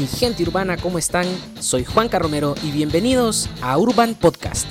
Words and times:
mi 0.00 0.06
gente 0.06 0.42
urbana, 0.42 0.78
¿cómo 0.78 0.98
están? 0.98 1.26
Soy 1.60 1.84
Juan 1.84 2.08
Carromero 2.08 2.54
y 2.62 2.70
bienvenidos 2.70 3.50
a 3.60 3.76
Urban 3.76 4.14
Podcast. 4.14 4.66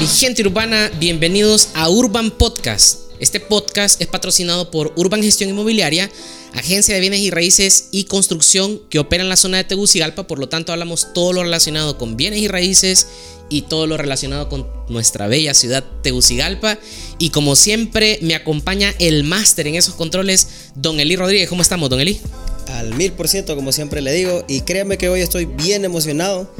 Mi 0.00 0.06
gente 0.06 0.40
urbana, 0.40 0.90
bienvenidos 0.98 1.68
a 1.74 1.90
Urban 1.90 2.30
Podcast. 2.30 3.00
Este 3.20 3.38
podcast 3.38 4.00
es 4.00 4.06
patrocinado 4.06 4.70
por 4.70 4.94
Urban 4.96 5.22
Gestión 5.22 5.50
Inmobiliaria, 5.50 6.10
agencia 6.54 6.94
de 6.94 7.00
bienes 7.00 7.20
y 7.20 7.30
raíces 7.30 7.88
y 7.92 8.04
construcción 8.04 8.80
que 8.88 9.00
opera 9.00 9.22
en 9.22 9.28
la 9.28 9.36
zona 9.36 9.58
de 9.58 9.64
Tegucigalpa, 9.64 10.26
por 10.26 10.38
lo 10.38 10.48
tanto 10.48 10.72
hablamos 10.72 11.12
todo 11.12 11.34
lo 11.34 11.42
relacionado 11.42 11.98
con 11.98 12.16
bienes 12.16 12.40
y 12.40 12.48
raíces 12.48 13.06
y 13.50 13.62
todo 13.62 13.86
lo 13.86 13.98
relacionado 13.98 14.48
con 14.48 14.66
nuestra 14.88 15.26
bella 15.26 15.52
ciudad 15.52 15.84
Tegucigalpa. 16.02 16.78
Y 17.18 17.30
como 17.30 17.54
siempre 17.54 18.18
me 18.22 18.34
acompaña 18.34 18.94
el 18.98 19.24
máster 19.24 19.66
en 19.66 19.74
esos 19.74 19.94
controles, 19.94 20.70
don 20.74 21.00
Eli 21.00 21.16
Rodríguez. 21.16 21.50
¿Cómo 21.50 21.60
estamos, 21.60 21.90
don 21.90 22.00
Eli? 22.00 22.18
Al 22.68 22.94
mil 22.94 23.12
por 23.12 23.28
ciento, 23.28 23.54
como 23.54 23.72
siempre 23.72 24.00
le 24.00 24.12
digo, 24.12 24.44
y 24.48 24.62
créanme 24.62 24.98
que 24.98 25.08
hoy 25.08 25.20
estoy 25.20 25.46
bien 25.46 25.84
emocionado 25.84 26.50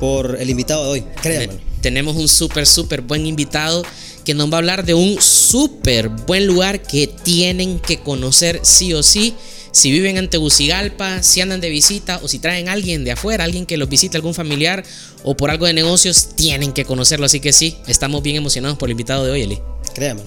por 0.00 0.36
el 0.40 0.50
invitado 0.50 0.84
de 0.84 0.90
hoy, 0.90 1.04
créanme. 1.20 1.58
Tenemos 1.80 2.16
un 2.16 2.28
súper, 2.28 2.66
súper 2.66 3.02
buen 3.02 3.26
invitado 3.26 3.84
que 4.24 4.34
nos 4.34 4.50
va 4.50 4.56
a 4.56 4.58
hablar 4.58 4.84
de 4.84 4.94
un 4.94 5.20
súper 5.22 6.08
buen 6.10 6.46
lugar 6.46 6.82
que 6.82 7.06
tienen 7.06 7.78
que 7.78 8.00
conocer 8.00 8.60
sí 8.62 8.92
o 8.92 9.02
sí. 9.02 9.34
Si 9.70 9.90
viven 9.90 10.16
en 10.16 10.28
Tegucigalpa, 10.28 11.22
si 11.22 11.40
andan 11.40 11.60
de 11.60 11.70
visita 11.70 12.20
o 12.22 12.28
si 12.28 12.38
traen 12.38 12.68
a 12.68 12.72
alguien 12.72 13.04
de 13.04 13.12
afuera, 13.12 13.44
alguien 13.44 13.64
que 13.64 13.76
los 13.76 13.88
visite, 13.88 14.16
algún 14.16 14.34
familiar 14.34 14.84
o 15.22 15.36
por 15.36 15.50
algo 15.50 15.66
de 15.66 15.72
negocios, 15.72 16.30
tienen 16.36 16.72
que 16.72 16.84
conocerlo. 16.84 17.26
Así 17.26 17.40
que 17.40 17.52
sí, 17.52 17.78
estamos 17.86 18.22
bien 18.22 18.36
emocionados 18.36 18.76
por 18.76 18.88
el 18.88 18.92
invitado 18.92 19.24
de 19.24 19.30
hoy, 19.30 19.42
Eli. 19.42 19.60
Créanme. 19.94 20.22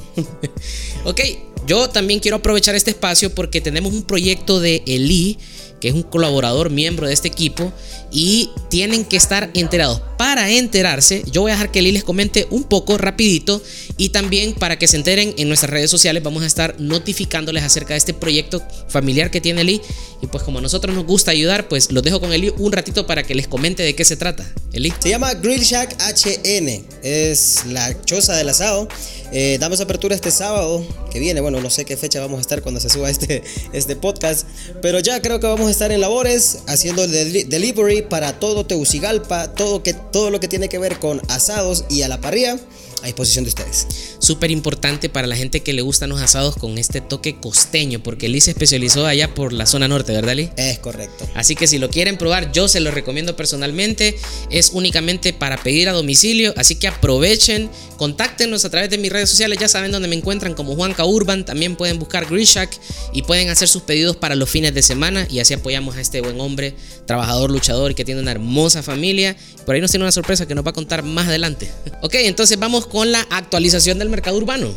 ok, 1.06 1.20
yo 1.68 1.90
también 1.90 2.20
quiero 2.20 2.38
aprovechar 2.38 2.76
este 2.76 2.92
espacio 2.92 3.34
porque 3.34 3.62
tenemos 3.62 3.94
un 3.94 4.04
proyecto 4.04 4.60
de 4.60 4.84
Eli 4.86 5.38
que 5.82 5.90
es 5.90 5.94
un 5.94 6.04
colaborador, 6.04 6.70
miembro 6.70 7.08
de 7.08 7.14
este 7.14 7.28
equipo, 7.28 7.74
y 8.12 8.52
tienen 8.70 9.04
que 9.04 9.18
estar 9.18 9.50
enterados. 9.54 10.02
Para 10.18 10.52
enterarse, 10.52 11.24
yo 11.32 11.42
voy 11.42 11.52
a 11.52 11.56
dejar 11.56 11.72
que 11.72 11.80
Eli 11.80 11.92
les 11.92 12.04
comente 12.04 12.48
un 12.52 12.64
poco 12.64 12.98
rapidito 12.98 13.62
y 13.98 14.10
también 14.10 14.54
para 14.54 14.78
que 14.78 14.88
se 14.88 14.98
enteren 14.98 15.34
en 15.38 15.48
nuestras 15.48 15.72
redes 15.72 15.90
sociales 15.90 16.22
vamos 16.22 16.44
a 16.44 16.46
estar 16.46 16.80
notificándoles 16.80 17.64
acerca 17.64 17.96
de 17.96 17.98
este 17.98 18.14
proyecto 18.14 18.62
familiar 18.88 19.32
que 19.32 19.42
tiene 19.42 19.62
Eli. 19.62 19.82
Y 20.22 20.28
pues 20.28 20.44
como 20.44 20.60
a 20.60 20.62
nosotros 20.62 20.96
nos 20.96 21.06
gusta 21.06 21.32
ayudar, 21.32 21.68
pues 21.68 21.92
los 21.92 22.04
dejo 22.04 22.20
con 22.20 22.32
Eli 22.32 22.54
un 22.58 22.72
ratito 22.72 23.08
para 23.08 23.24
que 23.24 23.34
les 23.34 23.48
comente 23.48 23.82
de 23.82 23.96
qué 23.96 24.06
se 24.06 24.16
trata. 24.16 24.46
Eli. 24.74 24.94
Se 25.00 25.10
llama 25.10 25.34
Grill 25.34 25.64
Shack 25.64 25.98
HN, 26.00 26.86
es 27.02 27.66
la 27.66 28.00
choza 28.04 28.36
del 28.36 28.50
asado. 28.50 28.88
Eh, 29.34 29.58
damos 29.62 29.80
apertura 29.80 30.14
este 30.14 30.30
sábado 30.30 30.86
que 31.12 31.20
viene. 31.20 31.40
Bueno, 31.42 31.62
no 31.62 31.70
sé 31.70 31.86
qué 31.86 31.96
fecha 31.96 32.20
vamos 32.20 32.38
a 32.38 32.42
estar 32.42 32.62
cuando 32.62 32.82
se 32.82 32.90
suba 32.90 33.10
este, 33.10 33.44
este 33.74 33.96
podcast. 33.96 34.46
Pero 34.82 35.00
ya 35.00 35.22
creo 35.22 35.40
que 35.40 35.48
vamos 35.48 35.71
estar 35.72 35.92
en 35.92 36.02
labores 36.02 36.60
haciendo 36.68 37.04
el 37.04 37.50
delivery 37.50 38.04
para 38.04 38.40
todo 38.40 38.66
Tegucigalpa, 38.66 39.54
todo, 39.54 39.84
que, 39.84 39.94
todo 39.94 40.30
lo 40.30 40.40
que 40.40 40.48
tiene 40.48 40.70
que 40.70 40.78
ver 40.78 41.00
con 41.00 41.22
asados 41.30 41.86
y 41.90 42.02
a 42.04 42.08
la 42.08 42.22
parrilla 42.22 42.58
a 43.02 43.06
disposición 43.06 43.44
de 43.44 43.50
ustedes. 43.50 43.88
Súper 44.20 44.52
importante 44.52 45.10
para 45.10 45.28
la 45.28 45.36
gente 45.36 45.62
que 45.62 45.74
le 45.74 45.82
gustan 45.82 46.10
los 46.10 46.22
asados 46.22 46.56
con 46.56 46.78
este 46.78 47.02
toque 47.02 47.38
costeño, 47.38 48.02
porque 48.04 48.30
Lee 48.30 48.42
se 48.42 48.52
especializó 48.52 49.06
allá 49.06 49.34
por 49.34 49.54
la 49.54 49.66
zona 49.66 49.88
norte, 49.88 50.14
¿verdad, 50.14 50.36
Lee? 50.36 50.50
Es 50.58 50.80
correcto. 50.80 51.28
Así 51.36 51.56
que 51.56 51.68
si 51.68 51.78
lo 51.78 51.90
quieren 51.90 52.18
probar, 52.18 52.52
yo 52.52 52.68
se 52.68 52.80
lo 52.80 52.92
recomiendo 52.92 53.36
personalmente. 53.36 54.18
Es 54.50 54.72
únicamente 54.74 55.34
para 55.34 55.58
pedir 55.58 55.90
a 55.90 55.94
domicilio, 55.94 56.54
así 56.58 56.76
que 56.76 56.88
aprovechen, 56.88 57.70
contáctenos 57.98 58.66
a 58.66 58.70
través 58.70 58.90
de 58.90 58.98
mis 58.98 59.12
redes 59.12 59.30
sociales, 59.30 59.60
ya 59.60 59.68
saben 59.68 59.92
dónde 59.92 60.08
me 60.08 60.16
encuentran 60.16 60.54
como 60.54 60.76
Juanca 60.76 61.06
Urban, 61.06 61.46
también 61.46 61.76
pueden 61.76 62.00
buscar 62.00 62.26
Grishak 62.26 62.72
y 63.14 63.24
pueden 63.24 63.50
hacer 63.50 63.68
sus 63.68 63.84
pedidos 63.84 64.16
para 64.16 64.36
los 64.36 64.50
fines 64.50 64.74
de 64.74 64.82
semana 64.82 65.28
y 65.30 65.40
así 65.40 65.54
apoyamos 65.54 65.96
a 65.96 66.02
este 66.02 66.22
buen 66.22 66.40
hombre, 66.40 66.76
trabajador, 67.06 67.52
luchador 67.52 67.92
y 67.92 67.96
que 67.96 68.06
tiene 68.06 68.22
una 68.22 68.32
hermosa 68.32 68.84
familia. 68.84 69.36
Por 69.66 69.76
ahí 69.76 69.82
nos 69.82 69.92
tiene 69.92 70.04
una 70.04 70.12
sorpresa 70.12 70.48
que 70.48 70.56
nos 70.56 70.66
va 70.66 70.72
a 70.72 70.74
contar 70.74 71.04
más 71.04 71.28
adelante. 71.28 71.72
Ok, 72.04 72.16
entonces 72.16 72.58
vamos 72.58 72.88
con 72.92 73.12
la 73.12 73.26
actualización 73.30 74.00
del 74.00 74.10
mercado 74.10 74.38
urbano. 74.38 74.76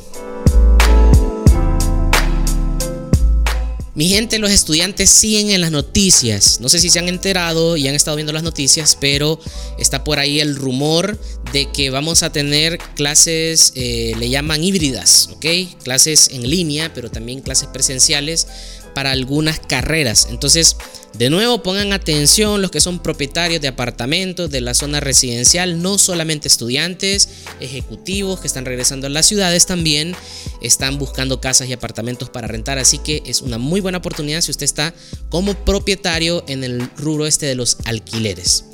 Mi 3.97 4.09
gente, 4.09 4.39
los 4.39 4.51
estudiantes 4.51 5.09
siguen 5.11 5.51
en 5.51 5.61
las 5.61 5.71
noticias. 5.71 6.61
No 6.61 6.69
sé 6.69 6.81
si 6.81 6.91
se 6.91 6.99
han 6.99 7.09
enterado 7.09 7.77
y 7.77 7.87
han 7.87 7.95
estado 7.95 8.17
viendo 8.17 8.33
las 8.33 8.43
noticias, 8.43 8.97
pero 9.01 9.39
está 9.79 10.03
por 10.03 10.19
ahí 10.19 10.41
el 10.41 10.57
rumor 10.57 11.19
de 11.53 11.71
que 11.71 11.91
vamos 11.91 12.25
a 12.25 12.33
tener 12.33 12.79
clases, 12.97 13.73
eh, 13.77 14.15
le 14.19 14.31
llaman 14.31 14.65
híbridas, 14.65 15.31
¿ok? 15.35 15.47
Clases 15.85 16.31
en 16.33 16.49
línea, 16.49 16.93
pero 16.93 17.09
también 17.09 17.41
clases 17.41 17.69
presenciales 17.69 18.49
para 18.95 19.11
algunas 19.11 19.61
carreras. 19.61 20.29
Entonces, 20.31 20.77
de 21.19 21.31
nuevo, 21.31 21.63
pongan 21.63 21.93
atención 21.93 22.61
los 22.61 22.71
que 22.71 22.81
son 22.81 23.01
propietarios 23.01 23.61
de 23.61 23.69
apartamentos 23.69 24.51
de 24.51 24.61
la 24.61 24.75
zona 24.75 25.01
residencial, 25.01 25.81
no 25.81 25.99
solamente 25.99 26.49
estudiantes, 26.49 27.29
ejecutivos 27.61 28.41
que 28.41 28.47
están 28.47 28.65
regresando 28.65 29.07
a 29.07 29.11
las 29.11 29.27
ciudades 29.27 29.67
también 29.67 30.17
están 30.61 30.99
buscando 30.99 31.41
casas 31.41 31.69
y 31.69 31.73
apartamentos 31.73 32.31
para 32.31 32.49
rentar, 32.49 32.79
así 32.79 32.99
que 32.99 33.23
es 33.27 33.43
una 33.43 33.59
muy 33.59 33.81
buena 33.81 33.99
oportunidad 33.99 34.41
si 34.41 34.51
usted 34.51 34.65
está 34.65 34.95
como 35.29 35.55
propietario 35.55 36.45
en 36.49 36.65
el 36.65 36.89
rubro 36.97 37.27
este 37.27 37.47
de 37.47 37.55
los 37.55 37.77
alquileres. 37.85 38.65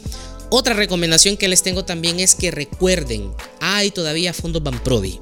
Otra 0.50 0.75
recomendación 0.75 1.36
que 1.36 1.48
les 1.48 1.62
tengo 1.62 1.84
también 1.84 2.19
es 2.19 2.34
que 2.34 2.50
recuerden, 2.50 3.32
hay 3.60 3.91
todavía 3.91 4.32
fondos 4.32 4.62
Banprovi. 4.62 5.20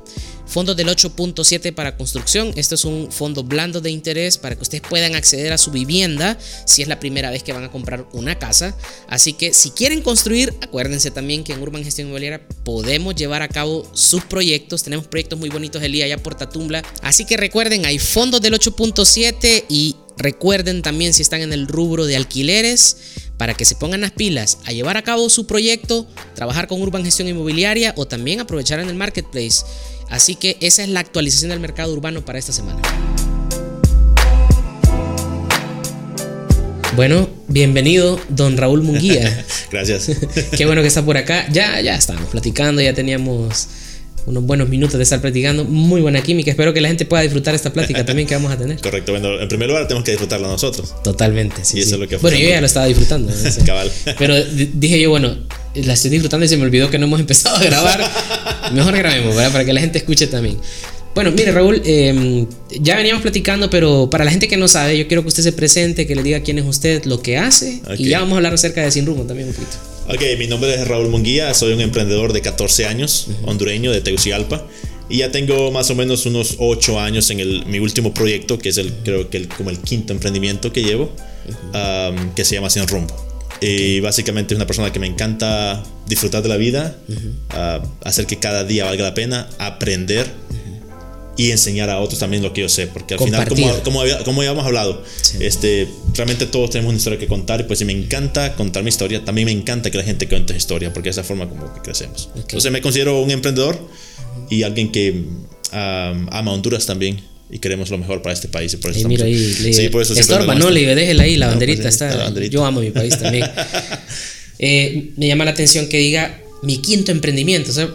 Fondos 0.49 0.77
del 0.77 0.89
8.7 0.89 1.75
para 1.75 1.97
construcción. 1.97 2.53
Esto 2.57 2.75
es 2.75 2.85
un 2.87 3.13
fondo 3.13 3.45
blando 3.45 3.83
de 3.83 3.91
interés 3.91 4.39
para 4.39 4.57
que 4.57 4.63
ustedes 4.63 4.83
puedan 4.89 5.15
acceder 5.15 5.53
a 5.53 5.59
su 5.59 5.71
vivienda 5.71 6.39
si 6.65 6.81
es 6.81 6.89
la 6.89 6.99
primera 6.99 7.31
vez 7.31 7.43
que 7.43 7.53
van 7.53 7.65
a 7.65 7.71
comprar 7.71 8.07
una 8.13 8.39
casa. 8.39 8.75
Así 9.09 9.35
que 9.35 9.53
si 9.53 9.71
quieren 9.71 10.01
construir, 10.01 10.55
acuérdense 10.63 11.11
también 11.11 11.45
que 11.45 11.53
en 11.53 11.61
Urban 11.61 11.85
Gestión 11.85 12.09
Inmobiliaria 12.09 12.49
podemos 12.65 13.15
llevar 13.15 13.43
a 13.43 13.49
cabo 13.49 13.89
sus 13.93 14.25
proyectos. 14.25 14.83
Tenemos 14.83 15.07
proyectos 15.07 15.39
muy 15.39 15.51
bonitos 15.51 15.83
el 15.83 15.93
día 15.93 16.07
allá 16.07 16.17
por 16.17 16.35
Tatumbla. 16.35 16.83
Así 17.03 17.27
que 17.27 17.37
recuerden, 17.37 17.85
hay 17.85 17.99
fondos 17.99 18.41
del 18.41 18.55
8.7 18.55 19.65
y 19.69 19.97
recuerden 20.17 20.83
también 20.83 21.13
si 21.13 21.23
están 21.23 21.43
en 21.43 21.53
el 21.53 21.69
rubro 21.69 22.07
de 22.07 22.17
alquileres 22.17 22.97
para 23.37 23.55
que 23.55 23.65
se 23.65 23.77
pongan 23.77 24.01
las 24.01 24.11
pilas 24.11 24.59
a 24.67 24.73
llevar 24.73 24.97
a 24.97 25.03
cabo 25.03 25.31
su 25.31 25.47
proyecto, 25.47 26.07
trabajar 26.35 26.67
con 26.67 26.83
Urban 26.83 27.05
Gestión 27.05 27.29
Inmobiliaria 27.29 27.95
o 27.97 28.07
también 28.07 28.41
aprovechar 28.41 28.81
en 28.81 28.89
el 28.89 28.97
marketplace. 28.97 29.65
Así 30.11 30.37
que 30.37 30.57
esa 30.61 30.83
es 30.83 30.89
la 30.89 31.01
actualización 31.01 31.51
del 31.51 31.61
mercado 31.61 31.93
urbano 31.93 32.25
para 32.25 32.39
esta 32.39 32.53
semana. 32.53 32.81
Bueno, 36.97 37.29
bienvenido, 37.47 38.19
don 38.29 38.57
Raúl 38.57 38.83
Munguía. 38.83 39.45
Gracias. 39.71 40.11
Qué 40.57 40.67
bueno 40.67 40.83
que 40.83 40.89
está 40.89 41.05
por 41.05 41.17
acá. 41.17 41.47
Ya, 41.53 41.81
ya 41.81 41.95
estábamos 41.95 42.31
platicando, 42.31 42.83
ya 42.83 42.95
teníamos 42.95 43.69
unos 44.27 44.45
buenos 44.45 44.69
minutos 44.69 44.97
de 44.97 45.03
estar 45.03 45.21
platicando. 45.21 45.65
Muy 45.65 46.01
buena 46.01 46.23
química. 46.23 46.51
Espero 46.51 46.73
que 46.73 46.81
la 46.81 46.89
gente 46.89 47.05
pueda 47.05 47.23
disfrutar 47.23 47.55
esta 47.55 47.73
plática 47.73 48.05
también 48.05 48.27
que 48.27 48.35
vamos 48.35 48.51
a 48.51 48.57
tener. 48.57 48.81
Correcto. 48.83 49.13
Bueno, 49.13 49.39
en 49.39 49.49
primer 49.49 49.69
lugar 49.69 49.87
tenemos 49.87 50.05
que 50.05 50.13
disfrutarla 50.13 50.49
nosotros. 50.49 50.95
Totalmente. 51.05 51.65
Sí, 51.65 51.79
y 51.79 51.81
eso 51.83 51.95
es 51.95 52.01
lo 52.01 52.09
que 52.09 52.17
Bueno, 52.17 52.37
yo 52.37 52.49
ya 52.49 52.61
lo 52.61 52.67
estaba 52.67 52.87
disfrutando. 52.87 53.33
Cabal. 53.65 53.93
Pero 54.19 54.43
dije 54.45 55.01
yo, 55.01 55.11
bueno, 55.11 55.37
la 55.75 55.93
estoy 55.93 56.11
disfrutando 56.11 56.45
y 56.45 56.49
se 56.49 56.57
me 56.57 56.65
olvidó 56.65 56.91
que 56.91 56.99
no 56.99 57.07
hemos 57.07 57.21
empezado 57.21 57.57
a 57.57 57.63
grabar. 57.63 58.01
Mejor 58.73 58.97
grabemos, 58.97 59.35
¿verdad? 59.35 59.53
Para 59.53 59.65
que 59.65 59.73
la 59.73 59.81
gente 59.81 59.99
escuche 59.99 60.27
también. 60.27 60.59
Bueno, 61.15 61.33
mire 61.33 61.51
Raúl, 61.51 61.83
eh, 61.85 62.47
ya 62.81 62.97
veníamos 62.97 63.23
platicando, 63.23 63.69
pero 63.71 64.09
para 64.09 64.25
la 64.25 64.31
gente 64.31 64.47
que 64.47 64.57
no 64.57 64.69
sabe, 64.69 64.97
yo 64.97 65.09
quiero 65.09 65.23
que 65.23 65.29
usted 65.29 65.43
se 65.43 65.53
presente, 65.53 66.07
que 66.07 66.15
le 66.15 66.23
diga 66.23 66.41
quién 66.43 66.59
es 66.61 66.65
usted, 66.65 67.05
lo 67.07 67.21
que 67.21 67.39
hace, 67.39 67.81
okay. 67.85 68.07
y 68.07 68.11
ya 68.11 68.21
vamos 68.21 68.35
a 68.35 68.37
hablar 68.37 68.55
acerca 68.55 68.83
de 68.83 68.93
Sin 68.93 69.05
Rumbo 69.05 69.25
también 69.25 69.49
un 69.49 69.55
poquito. 69.55 69.77
Ok, 70.07 70.39
mi 70.39 70.47
nombre 70.47 70.73
es 70.75 70.87
Raúl 70.87 71.09
Munguía, 71.09 71.53
soy 71.55 71.73
un 71.73 71.81
emprendedor 71.81 72.33
de 72.33 72.41
14 72.41 72.87
años, 72.87 73.27
uh 73.27 73.33
-huh. 73.33 73.51
hondureño 73.51 73.91
de 73.91 74.01
Tegucigalpa, 74.01 74.65
y 75.09 75.19
ya 75.19 75.33
tengo 75.33 75.73
más 75.73 75.91
o 75.91 75.97
menos 75.97 76.25
unos 76.25 76.55
8 76.59 77.01
años 77.01 77.31
en 77.31 77.41
el, 77.41 77.67
mi 77.67 77.81
último 77.81 78.15
proyecto, 78.15 78.57
que 78.59 78.69
es 78.69 78.79
el, 78.79 78.93
creo 79.03 79.29
que 79.29 79.39
el, 79.39 79.49
como 79.49 79.71
el 79.71 79.79
quinto 79.79 80.13
emprendimiento 80.13 80.73
que 80.73 80.83
llevo, 80.83 81.11
uh 81.13 81.77
-huh. 81.77 82.11
um, 82.13 82.35
que 82.35 82.45
se 82.45 82.55
llama 82.55 82.71
Sin 82.71 82.87
Rumbo. 82.87 83.28
Y 83.61 84.01
básicamente 84.01 84.55
es 84.55 84.57
una 84.57 84.67
persona 84.67 84.93
que 84.93 84.99
me 84.99 85.07
encanta 85.07 85.83
disfrutar 86.07 86.43
de 86.43 86.49
la 86.49 86.57
vida, 86.57 86.97
uh 87.09 87.13
-huh. 87.13 87.83
uh, 87.83 87.89
hacer 88.05 88.27
que 88.27 88.39
cada 88.39 88.65
día 88.65 88.85
valga 88.85 89.03
la 89.03 89.15
pena, 89.15 89.49
aprender 89.59 90.27
uh 90.27 90.55
-huh. 90.55 91.35
y 91.37 91.51
enseñar 91.51 91.91
a 91.91 91.99
otros 91.99 92.21
también 92.21 92.43
lo 92.43 92.53
que 92.53 92.61
yo 92.63 92.69
sé. 92.69 92.87
Porque 92.87 93.15
al 93.15 93.19
Compartir. 93.19 93.57
final, 93.57 93.83
como, 93.83 94.01
como, 94.01 94.25
como 94.25 94.41
habíamos 94.43 94.65
hablado, 94.65 95.03
sí. 95.21 95.39
este, 95.41 95.89
realmente 96.15 96.47
todos 96.47 96.71
tenemos 96.71 96.91
una 96.91 96.99
historia 96.99 97.19
que 97.19 97.27
contar. 97.27 97.61
Y 97.61 97.65
pues 97.65 97.81
si 97.81 97.85
me 97.85 97.93
encanta 97.93 98.55
contar 98.55 98.83
mi 98.85 98.91
historia, 98.91 99.25
también 99.25 99.47
me 99.47 99.53
encanta 99.53 99.91
que 99.91 99.99
la 99.99 100.05
gente 100.05 100.29
cuente 100.29 100.53
su 100.53 100.59
historia, 100.59 100.93
porque 100.93 101.09
de 101.09 101.13
esa 101.13 101.25
forma 101.25 101.49
como 101.49 101.73
que 101.75 101.81
crecemos. 101.81 102.29
Okay. 102.31 102.43
Entonces 102.43 102.71
me 102.71 102.81
considero 102.81 103.21
un 103.21 103.31
emprendedor 103.31 103.77
y 104.51 104.63
alguien 104.63 104.93
que 104.93 105.11
um, 105.11 106.29
ama 106.31 106.53
Honduras 106.53 106.87
también 106.87 107.21
y 107.51 107.59
queremos 107.59 107.91
lo 107.91 107.99
mejor 107.99 108.23
para 108.23 108.35
este 108.35 108.49
país. 108.49 108.75
Y 108.75 108.77
por 108.77 108.91
eso 108.91 109.01
y 109.01 109.05
mira 109.05 109.25
ahí, 109.25 109.57
le, 109.63 109.73
sí, 109.73 109.89
por 109.89 110.03
eso 110.03 110.15
estorba, 110.15 110.55
no, 110.55 110.71
le 110.71 110.95
déjela 110.95 111.23
ahí, 111.23 111.37
la 111.37 111.47
no, 111.47 111.53
banderita 111.53 111.83
pues, 111.83 111.95
está. 111.95 112.15
La 112.15 112.25
banderita. 112.25 112.53
Yo 112.53 112.65
amo 112.65 112.81
mi 112.81 112.91
país 112.91 113.19
también. 113.19 113.49
eh, 114.59 115.11
me 115.17 115.27
llama 115.27 115.45
la 115.45 115.53
atención 115.53 115.89
que 115.89 115.99
diga 115.99 116.41
mi 116.63 116.79
quinto 116.79 117.13
emprendimiento. 117.13 117.71
O 117.71 117.75
sea, 117.75 117.89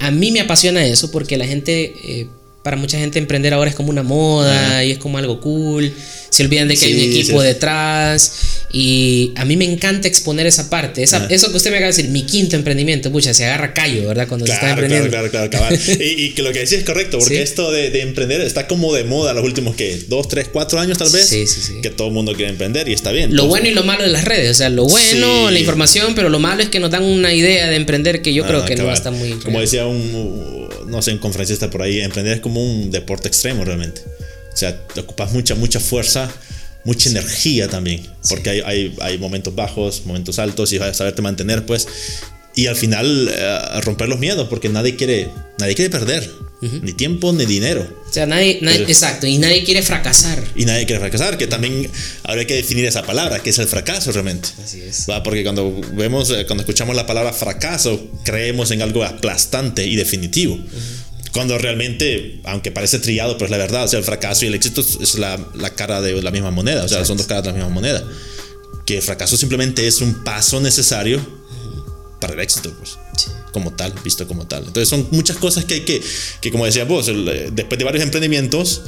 a 0.00 0.10
mí 0.10 0.30
me 0.30 0.40
apasiona 0.40 0.84
eso 0.84 1.10
porque 1.10 1.36
la 1.36 1.46
gente, 1.46 1.92
eh, 2.06 2.26
para 2.62 2.76
mucha 2.76 2.98
gente 2.98 3.18
emprender 3.18 3.54
ahora 3.54 3.70
es 3.70 3.76
como 3.76 3.90
una 3.90 4.02
moda 4.02 4.66
Ajá. 4.66 4.84
y 4.84 4.92
es 4.92 4.98
como 4.98 5.18
algo 5.18 5.40
cool. 5.40 5.92
Se 6.32 6.42
olvidan 6.44 6.66
de 6.66 6.76
que 6.78 6.86
hay 6.86 6.94
un 6.94 7.00
equipo 7.12 7.40
sí. 7.42 7.46
detrás. 7.46 8.32
Y 8.74 9.32
a 9.36 9.44
mí 9.44 9.54
me 9.58 9.66
encanta 9.66 10.08
exponer 10.08 10.46
esa 10.46 10.70
parte. 10.70 11.02
Esa- 11.02 11.26
eso 11.28 11.50
que 11.50 11.58
usted 11.58 11.70
me 11.70 11.76
acaba 11.76 11.90
de 11.92 11.96
decir, 11.96 12.10
mi 12.10 12.22
quinto 12.24 12.56
emprendimiento, 12.56 13.12
pucha, 13.12 13.34
se 13.34 13.44
agarra 13.44 13.74
callo, 13.74 14.08
¿verdad? 14.08 14.26
Cuando 14.26 14.46
se 14.46 14.52
está 14.52 14.68
Claro, 14.68 14.80
emprendiendo. 14.80 15.10
claro, 15.10 15.30
claro, 15.30 15.50
claro, 15.50 15.76
y, 16.00 16.24
y 16.24 16.30
que 16.30 16.40
lo 16.42 16.52
que 16.54 16.60
decís 16.60 16.72
es 16.78 16.84
correcto, 16.84 17.18
porque 17.18 17.42
esto 17.42 17.70
de, 17.70 17.90
de 17.90 18.00
emprender 18.00 18.40
está 18.40 18.66
como 18.66 18.94
de 18.94 19.04
moda 19.04 19.34
los 19.34 19.44
últimos, 19.44 19.76
que 19.76 19.98
Dos, 20.08 20.26
tres, 20.26 20.48
cuatro 20.50 20.80
años 20.80 20.96
tal 20.96 21.10
vez. 21.10 21.28
Sí, 21.28 21.46
sí, 21.46 21.60
sí. 21.60 21.74
Que 21.82 21.90
todo 21.90 22.08
el 22.08 22.14
mundo 22.14 22.32
quiere 22.32 22.50
emprender 22.50 22.88
y 22.88 22.94
está 22.94 23.12
bien. 23.12 23.36
Lo 23.36 23.46
bueno 23.46 23.68
y 23.68 23.72
lo 23.72 23.84
malo 23.84 24.02
de 24.04 24.08
las 24.08 24.24
redes, 24.24 24.50
o 24.50 24.54
sea, 24.54 24.70
lo 24.70 24.86
bueno, 24.86 25.50
la 25.50 25.58
información, 25.58 26.14
pero 26.14 26.30
lo 26.30 26.38
malo 26.38 26.62
es 26.62 26.70
que 26.70 26.80
nos 26.80 26.90
dan 26.90 27.02
una 27.04 27.34
idea 27.34 27.68
de 27.68 27.76
emprender 27.76 28.22
que 28.22 28.32
yo 28.32 28.46
creo 28.46 28.62
ah, 28.62 28.64
que 28.64 28.74
no 28.76 28.90
está 28.90 29.10
muy... 29.10 29.32
Como 29.32 29.60
decía 29.60 29.86
un, 29.86 30.68
no 30.86 31.02
sé, 31.02 31.12
un 31.12 31.18
conferencista 31.18 31.68
por 31.68 31.82
ahí, 31.82 32.00
emprender 32.00 32.36
es 32.36 32.40
como 32.40 32.64
un 32.64 32.90
deporte 32.90 33.28
extremo 33.28 33.66
realmente. 33.66 34.00
O 34.52 34.56
sea, 34.56 34.86
te 34.86 35.00
ocupas 35.00 35.32
mucha, 35.32 35.54
mucha 35.54 35.80
fuerza, 35.80 36.30
mucha 36.84 37.08
energía 37.10 37.68
también, 37.68 38.06
porque 38.28 38.50
hay, 38.50 38.60
hay, 38.64 38.94
hay 39.00 39.18
momentos 39.18 39.54
bajos, 39.54 40.02
momentos 40.04 40.38
altos 40.38 40.72
y 40.72 40.78
vas 40.78 40.90
a 40.90 40.94
saberte 40.94 41.22
mantener, 41.22 41.64
pues. 41.66 41.86
Y 42.54 42.66
al 42.66 42.76
final 42.76 43.30
eh, 43.32 43.58
romper 43.80 44.08
los 44.10 44.18
miedos, 44.18 44.46
porque 44.48 44.68
nadie 44.68 44.94
quiere, 44.96 45.28
nadie 45.58 45.74
quiere 45.74 45.88
perder, 45.90 46.28
ni 46.82 46.92
tiempo 46.92 47.32
ni 47.32 47.46
dinero. 47.46 48.02
O 48.08 48.12
sea, 48.12 48.26
nadie, 48.26 48.58
nadie- 48.60 48.80
Pero- 48.80 48.90
exacto, 48.90 49.26
y 49.26 49.38
nadie 49.38 49.64
quiere 49.64 49.80
fracasar. 49.82 50.38
Y 50.54 50.66
nadie 50.66 50.84
quiere 50.84 51.00
fracasar, 51.00 51.38
que 51.38 51.46
también 51.46 51.88
habría 52.24 52.46
que 52.46 52.54
definir 52.54 52.84
esa 52.84 53.04
palabra, 53.04 53.38
que 53.42 53.48
es 53.50 53.58
el 53.58 53.66
fracaso 53.68 54.12
realmente. 54.12 54.50
Así 54.62 54.82
es. 54.82 55.06
¿Va? 55.08 55.22
Porque 55.22 55.42
cuando 55.42 55.80
vemos, 55.94 56.30
eh, 56.30 56.44
cuando 56.46 56.62
escuchamos 56.62 56.94
la 56.94 57.06
palabra 57.06 57.32
fracaso, 57.32 58.06
creemos 58.22 58.70
en 58.70 58.82
algo 58.82 59.02
aplastante 59.02 59.86
y 59.86 59.96
definitivo. 59.96 60.58
Cuando 61.32 61.56
realmente, 61.58 62.40
aunque 62.44 62.70
parece 62.70 62.98
trillado, 62.98 63.34
pero 63.38 63.46
es 63.46 63.50
la 63.50 63.56
verdad, 63.58 63.84
o 63.84 63.88
sea, 63.88 63.98
el 63.98 64.04
fracaso 64.04 64.44
y 64.44 64.48
el 64.48 64.54
éxito 64.54 64.80
es- 64.82 65.14
la, 65.16 65.38
la 65.54 65.70
cara 65.74 66.00
de 66.00 66.20
la 66.22 66.30
misma 66.30 66.50
moneda, 66.50 66.84
o 66.84 66.88
sea, 66.88 67.04
son 67.04 67.16
dos 67.16 67.26
caras 67.26 67.44
de 67.44 67.50
la 67.50 67.56
misma 67.56 67.70
moneda. 67.70 68.04
Que 68.84 68.96
el 68.96 69.02
fracaso 69.02 69.36
simplemente 69.36 69.86
es 69.86 70.00
un 70.00 70.24
paso 70.24 70.60
necesario 70.60 71.20
para 72.20 72.34
el 72.34 72.40
éxito, 72.40 72.72
pues 72.78 72.98
como 73.52 73.70
tal, 73.74 73.92
visto 74.02 74.26
como 74.26 74.46
tal. 74.46 74.60
Entonces 74.66 74.88
son 74.88 75.06
muchas 75.10 75.36
cosas 75.36 75.66
que 75.66 75.74
hay 75.74 75.80
que, 75.82 76.00
que 76.40 76.50
como 76.50 76.64
decías 76.64 76.88
vos, 76.88 77.08
el, 77.08 77.28
eh, 77.28 77.50
después 77.52 77.78
de 77.78 77.84
varios 77.84 78.02
emprendimientos, 78.02 78.80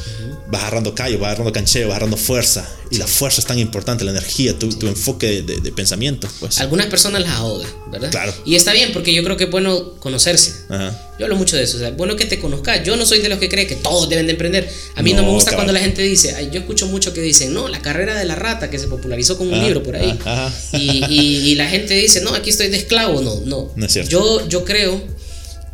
vas 0.51 0.63
agarrando 0.63 0.95
callo, 0.95 1.19
vas 1.19 1.29
agarrando 1.29 1.53
cancheo, 1.53 1.89
vas 1.89 1.97
agarrando 1.97 2.17
fuerza. 2.17 2.67
Y 2.91 2.97
la 2.97 3.07
fuerza 3.07 3.43
es 3.43 3.47
tan 3.47 3.59
importante, 3.59 4.05
la 4.05 4.13
energía, 4.13 4.59
tu, 4.59 4.71
tu 4.71 4.87
enfoque 4.87 5.27
de, 5.27 5.43
de- 5.43 5.61
de 5.61 5.73
pensamiento, 5.73 6.29
pues. 6.41 6.61
Algunas 6.61 6.87
personas 6.87 7.21
las 7.23 7.33
ahogan, 7.33 7.69
¿verdad? 7.91 8.11
Claro. 8.11 8.33
Y 8.47 8.55
está 8.55 8.73
bien, 8.73 8.93
porque 8.95 9.13
yo 9.13 9.23
creo 9.23 9.37
que 9.37 9.45
es 9.45 9.51
bueno 9.51 9.97
conocerse. 9.99 10.55
Ajá. 10.71 11.14
Yo 11.19 11.27
hablo 11.27 11.37
mucho 11.37 11.57
de 11.57 11.63
eso, 11.63 11.77
o 11.77 11.81
sea, 11.81 11.91
bueno 11.93 12.17
que 12.17 12.25
te 12.25 12.41
conozcas. 12.41 12.83
Yo 12.85 12.97
no 12.97 13.07
soy 13.07 13.21
de 13.21 13.29
los 13.29 13.39
que 13.39 13.49
cree 13.49 13.67
que 13.69 13.77
todos 13.77 14.09
deben 14.09 14.27
de 14.27 14.33
emprender. 14.33 14.69
A 14.97 15.03
mí 15.03 15.13
no, 15.13 15.23
No, 15.23 15.29
me 15.29 15.35
gusta 15.35 15.55
cuando 15.55 15.73
la 15.73 15.79
gente 15.79 16.03
dice, 16.03 16.35
ay, 16.35 16.49
yo 16.53 16.59
escucho 16.61 16.89
mucho 16.89 17.13
que 17.15 17.21
dicen, 17.21 17.55
no, 17.55 17.69
la 17.69 17.81
carrera 17.81 18.19
de 18.19 18.25
la 18.25 18.35
rata 18.35 18.69
que 18.69 18.79
se 18.81 18.89
popularizó 18.89 19.39
con 19.39 19.47
un 19.47 19.55
Ajá, 19.55 19.63
libro 19.65 19.83
por 19.85 19.95
ahí. 19.95 20.11
ajá, 20.21 20.47
ajá. 20.49 20.77
Y, 20.77 21.05
y- 21.09 21.51
y 21.51 21.55
la 21.55 21.69
gente 21.69 21.95
dice, 21.95 22.21
no, 22.21 22.35
aquí 22.35 22.51
estoy 22.51 22.69
de 22.69 22.79
esclavo. 22.79 23.21
No, 23.23 23.41
no. 23.45 23.71
No 23.77 23.87
es 23.87 23.93
cierto. 23.93 24.11
Yo, 24.11 24.49
yo 24.49 24.65
creo 24.65 25.01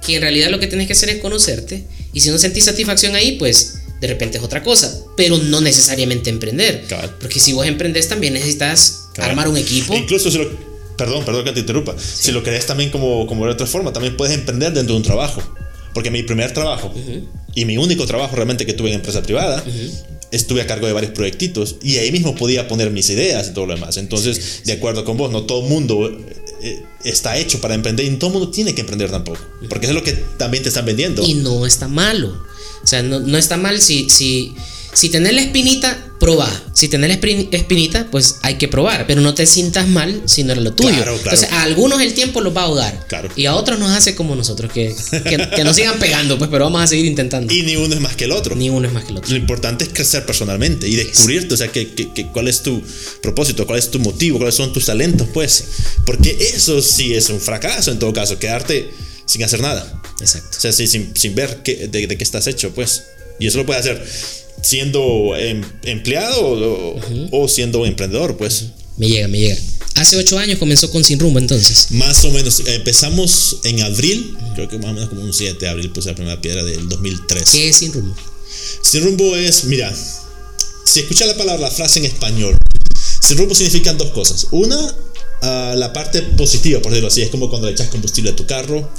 que 0.07 0.17
en 0.17 0.23
realidad 0.23 0.51
lo 0.51 0.61
que 0.61 0.67
tienes 0.67 0.87
que 0.87 0.93
hacer 0.93 1.09
es 1.09 1.21
conocerte. 1.23 1.85
Y 2.13 2.21
si 2.21 2.29
no 2.31 2.39
sentís 2.39 2.65
satisfacción 2.67 3.15
ahí, 3.15 3.33
pues 3.39 3.77
de 4.01 4.09
repente 4.09 4.37
es 4.39 4.45
otra 4.45 4.63
cosa. 4.63 4.95
Pero 5.17 5.39
no 5.39 5.61
necesariamente 5.63 6.29
emprender. 6.29 6.85
Cabal. 6.89 7.17
Porque 7.19 7.41
si 7.41 7.53
vos 7.55 7.67
emprendés 7.67 8.09
también 8.09 8.35
necesitas 8.35 9.05
Cabal. 9.15 9.31
armar 9.31 9.49
un 9.49 9.57
equipo. 9.57 9.95
Incluso 9.95 10.31
si 10.31 10.37
lo. 10.39 10.70
Perdón, 11.01 11.25
perdón 11.25 11.45
que 11.45 11.53
te 11.53 11.61
interrumpa. 11.61 11.97
Si 11.99 12.31
lo 12.31 12.43
querés 12.43 12.67
también 12.67 12.91
como, 12.91 13.27
como 13.27 13.47
de 13.47 13.53
otra 13.53 13.67
forma, 13.67 13.91
también 13.91 14.19
puedes 14.19 14.35
emprender 14.35 14.75
dentro 14.75 14.93
de 14.93 14.99
un 14.99 15.03
trabajo. 15.03 15.43
Porque 15.95 16.11
mi 16.11 16.23
primer 16.23 16.53
trabajo 16.53 16.93
y 17.55 17.65
mi 17.65 17.79
único 17.79 18.05
trabajo 18.05 18.37
realmente 18.37 18.67
que 18.67 18.75
tuve 18.75 18.91
en 18.91 18.97
empresa 18.97 19.23
privada, 19.23 19.65
estuve 20.31 20.61
a 20.61 20.67
cargo 20.67 20.87
de 20.87 20.93
varios 20.93 21.13
proyectitos 21.13 21.77
y 21.83 21.97
ahí 21.97 22.13
mismo 22.13 22.35
podía 22.35 22.69
poner 22.69 22.91
mis 22.91 23.09
ideas 23.09 23.49
y 23.49 23.55
todo 23.55 23.65
lo 23.65 23.75
demás. 23.77 23.97
Entonces, 23.97 24.61
de 24.67 24.75
acuerdo 24.75 25.07
con 25.07 25.17
vos, 25.17 25.33
no 25.33 25.45
todo 25.45 25.63
el 25.63 25.71
mundo 25.71 26.07
eh, 26.61 26.83
está 27.03 27.39
hecho 27.39 27.63
para 27.63 27.73
emprender 27.73 28.05
y 28.05 28.11
no 28.11 28.19
todo 28.19 28.29
el 28.29 28.35
mundo 28.35 28.51
tiene 28.51 28.75
que 28.75 28.83
emprender 28.83 29.11
tampoco. 29.11 29.41
Porque 29.71 29.87
eso 29.87 29.97
es 29.97 29.99
lo 29.99 30.05
que 30.05 30.13
también 30.37 30.63
te 30.63 30.69
están 30.69 30.85
vendiendo. 30.85 31.23
Y 31.23 31.33
no 31.33 31.65
está 31.65 31.89
malo. 31.89 32.45
O 32.85 32.87
sea, 32.87 33.03
no, 33.03 33.21
no 33.21 33.39
está 33.39 33.57
mal 33.57 33.81
si, 33.81 34.11
si, 34.11 34.53
si 34.93 35.09
tenés 35.09 35.33
la 35.33 35.41
espinita, 35.41 36.10
probá. 36.31 36.65
Si 36.75 36.89
tenés 36.89 37.09
la 37.11 37.21
espin- 37.21 37.49
espinita, 37.53 38.07
pues 38.11 38.37
hay 38.43 38.57
que 38.57 38.69
probar. 38.69 39.07
Pero 39.07 39.21
no 39.21 39.35
te 39.35 39.47
sientas 39.47 39.89
mal 39.89 40.23
si 40.27 40.45
no 40.45 40.53
era 40.53 40.61
lo 40.61 40.73
tuyo. 40.73 40.91
Claro, 40.91 41.17
claro. 41.19 41.37
Entonces, 41.37 41.51
a 41.53 41.63
algunos 41.63 42.01
el 42.01 42.15
tiempo 42.15 42.41
los 42.41 42.57
va 42.57 42.63
a 42.63 42.65
ahogar. 42.65 43.07
Claro. 43.09 43.29
Y 43.37 43.47
a 43.47 43.55
otros 43.55 43.79
nos 43.79 43.91
hace 43.91 44.15
como 44.15 44.35
nosotros, 44.37 44.73
que, 44.73 44.95
que, 45.25 45.49
que 45.57 45.65
nos 45.65 45.77
sigan 45.77 45.99
pegando, 45.99 46.39
pues, 46.39 46.51
pero 46.51 46.65
vamos 46.65 46.83
a 46.83 46.87
seguir 46.87 47.07
intentando. 47.07 47.53
Y 47.53 47.63
ni 47.63 47.77
uno 47.77 47.95
es 47.95 48.01
más 48.01 48.17
que 48.17 48.25
el 48.25 48.33
otro. 48.33 48.55
Ni 48.57 48.71
uno 48.71 48.87
es 48.87 48.93
más 48.95 49.05
que 49.05 49.11
el 49.13 49.19
otro. 49.19 49.31
Lo 49.31 49.37
importante 49.37 49.85
es 49.85 49.91
crecer 49.91 50.25
personalmente 50.27 50.89
y 50.89 50.95
descubrirte, 50.97 51.55
o 51.55 51.57
sea, 51.57 51.69
que, 51.69 51.93
que- 51.93 52.27
cuál 52.33 52.49
es 52.49 52.63
tu 52.63 52.83
propósito, 53.23 53.67
cuál 53.67 53.79
es 53.79 53.91
tu 53.91 53.99
motivo, 53.99 54.39
cuáles 54.39 54.55
son 54.55 54.73
tus 54.73 54.87
talentos, 54.87 55.29
pues. 55.35 55.65
Porque 56.07 56.37
eso 56.55 56.81
sí 56.83 57.15
es 57.15 57.29
un 57.31 57.41
fracaso 57.41 57.91
en 57.91 57.99
todo 57.99 58.13
caso, 58.13 58.39
quedarte 58.39 58.91
sin 59.27 59.43
hacer 59.45 59.61
nada. 59.61 60.01
Exacto. 60.21 60.57
O 60.57 60.61
sea, 60.61 60.73
sí, 60.73 60.87
sin, 60.87 61.13
sin 61.17 61.35
ver 61.35 61.63
qué- 61.65 61.89
de, 61.89 62.07
de 62.07 62.17
qué 62.17 62.25
estás 62.25 62.47
hecho, 62.47 62.71
pues. 62.75 63.03
Y 63.39 63.47
eso 63.47 63.59
lo 63.59 63.65
puedes 63.67 63.81
hacer 63.81 64.05
siendo 64.63 65.37
em- 65.37 65.65
empleado 65.85 66.41
o, 66.41 67.01
o 67.33 67.49
siendo 67.49 67.87
emprendedor, 67.87 68.37
pues. 68.37 68.67
Me 68.97 69.09
llega, 69.09 69.29
me 69.29 69.39
llega. 69.39 69.57
Hace 69.97 70.17
ocho 70.17 70.39
años 70.39 70.59
comenzó 70.59 70.91
con 70.91 71.05
Sin 71.05 71.19
Rumbo, 71.19 71.39
entonces. 71.39 71.89
Más 71.91 72.25
o 72.25 72.31
menos, 72.31 72.63
empezamos 72.67 73.59
en 73.65 73.83
abril, 73.83 74.37
creo 74.55 74.69
que 74.69 74.79
más 74.79 74.91
o 74.91 74.95
menos 74.95 75.09
como 75.09 75.23
un 75.23 75.33
7 75.33 75.59
de 75.59 75.69
abril 75.69 75.91
puse 75.91 76.09
la 76.09 76.15
primera 76.15 76.41
piedra 76.41 76.65
del 76.65 76.89
2003. 76.89 77.51
¿Qué 77.51 77.69
es 77.69 77.77
Sin 77.77 77.93
Rumbo? 77.93 78.15
Sin 78.83 79.05
rumbo 79.05 79.37
es, 79.37 79.65
mira, 79.65 79.95
si 80.85 81.01
escuchas 81.01 81.29
la 81.29 81.37
palabra, 81.37 81.69
la 81.69 81.71
frase 81.71 82.01
en 82.01 82.07
español, 82.07 82.57
sin 83.21 83.37
rumbo 83.39 83.55
significan 83.55 83.97
dos 83.99 84.11
cosas. 84.11 84.47
Una, 84.51 84.97
la 85.43 85.93
parte 85.93 86.23
positiva, 86.23 86.81
por 86.81 86.93
decirlo 86.93 87.09
así, 87.09 87.23
es 87.23 87.31
como 87.31 87.49
cuando 87.49 87.67
le 87.67 87.73
echas 87.73 87.89
combustible 87.89 88.31
a 88.31 88.37
tu 88.37 88.47
carro, 88.47 88.91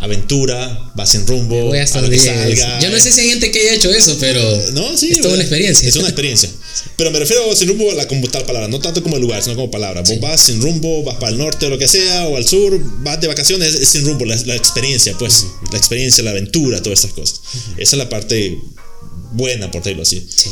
aventura, 0.00 0.92
vas 0.94 1.10
sin 1.10 1.26
rumbo, 1.26 1.66
Voy 1.66 1.78
hasta 1.78 1.98
a 1.98 2.02
lo 2.02 2.08
donde 2.08 2.22
que 2.22 2.30
llegue. 2.30 2.56
salga. 2.56 2.80
Yo 2.80 2.90
no 2.90 3.00
sé 3.00 3.10
si 3.12 3.20
hay 3.20 3.28
gente 3.30 3.50
que 3.50 3.60
haya 3.60 3.74
hecho 3.74 3.90
eso, 3.90 4.16
pero. 4.20 4.40
No, 4.72 4.96
sí, 4.96 5.12
es 5.12 5.20
toda 5.20 5.34
una 5.34 5.42
experiencia. 5.42 5.88
Es 5.88 5.96
una 5.96 6.08
experiencia. 6.08 6.50
Pero 6.96 7.10
me 7.10 7.18
refiero 7.18 7.54
sin 7.56 7.68
rumbo 7.68 7.90
a 7.90 7.94
la 7.94 8.06
como 8.06 8.28
tal 8.28 8.44
palabra, 8.44 8.68
no 8.68 8.78
tanto 8.80 9.02
como 9.02 9.16
el 9.16 9.22
lugar, 9.22 9.42
sino 9.42 9.56
como 9.56 9.70
palabra. 9.70 10.02
Vos 10.02 10.20
vas 10.20 10.40
sin 10.40 10.60
rumbo, 10.60 11.02
vas 11.02 11.16
para 11.16 11.32
el 11.32 11.38
norte 11.38 11.66
o 11.66 11.70
lo 11.70 11.78
que 11.78 11.88
sea, 11.88 12.26
o 12.28 12.36
al 12.36 12.44
sur, 12.46 12.78
vas 13.02 13.20
de 13.20 13.26
vacaciones, 13.26 13.74
es 13.74 13.88
sin 13.88 14.04
rumbo, 14.04 14.24
la, 14.24 14.36
la 14.46 14.54
experiencia, 14.54 15.14
pues, 15.18 15.46
la 15.72 15.78
experiencia, 15.78 16.22
la 16.24 16.30
aventura, 16.30 16.82
todas 16.82 17.00
estas 17.00 17.12
cosas. 17.14 17.40
Esa 17.76 17.96
es 17.96 17.98
la 17.98 18.08
parte 18.08 18.58
buena, 19.32 19.70
por 19.70 19.82
decirlo 19.82 20.02
así. 20.02 20.24
Sí. 20.28 20.50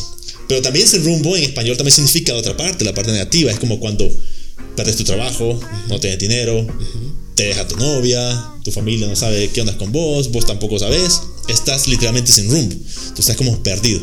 Pero 0.49 0.63
también 0.63 0.87
sin 0.87 1.05
rumbo 1.05 1.37
en 1.37 1.45
español 1.45 1.77
también 1.77 1.95
significa 1.95 2.35
otra 2.35 2.57
parte, 2.57 2.85
la 2.85 2.95
parte 2.95 3.13
negativa. 3.13 3.51
Es 3.51 3.59
como 3.59 3.79
cuando 3.81 4.09
perdes 4.77 4.97
tu 4.97 5.05
trabajo, 5.05 5.59
no 5.89 6.01
tienes 6.01 6.19
dinero, 6.19 6.67
te 7.35 7.45
deja 7.45 7.67
tu 7.69 7.77
novia, 7.77 8.53
tu 8.65 8.71
familia 8.73 9.07
no 9.07 9.17
sabe 9.17 9.51
qué 9.51 9.61
onda 9.61 9.77
con 9.79 9.93
vos, 9.93 10.31
vos 10.33 10.47
tampoco 10.47 10.79
sabes. 10.79 11.21
Estás 11.49 11.87
literalmente 11.89 12.33
sin 12.33 12.51
rumbo. 12.51 12.75
Tú 13.15 13.21
estás 13.21 13.37
como 13.37 13.63
perdido. 13.63 14.01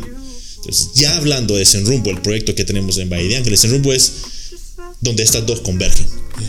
Entonces, 0.58 0.90
ya 0.96 1.18
hablando 1.18 1.56
de 1.58 1.66
Sin 1.66 1.86
Rumbo, 1.86 2.10
el 2.10 2.22
proyecto 2.22 2.56
que 2.56 2.64
tenemos 2.64 2.98
en 2.98 3.10
Valle 3.10 3.28
de 3.28 3.36
Ángeles, 3.36 3.60
Sin 3.60 3.72
Rumbo 3.72 3.92
es 3.92 4.14
donde 5.02 5.22
estas 5.24 5.46
dos 5.46 5.60
convergen. 5.60 6.06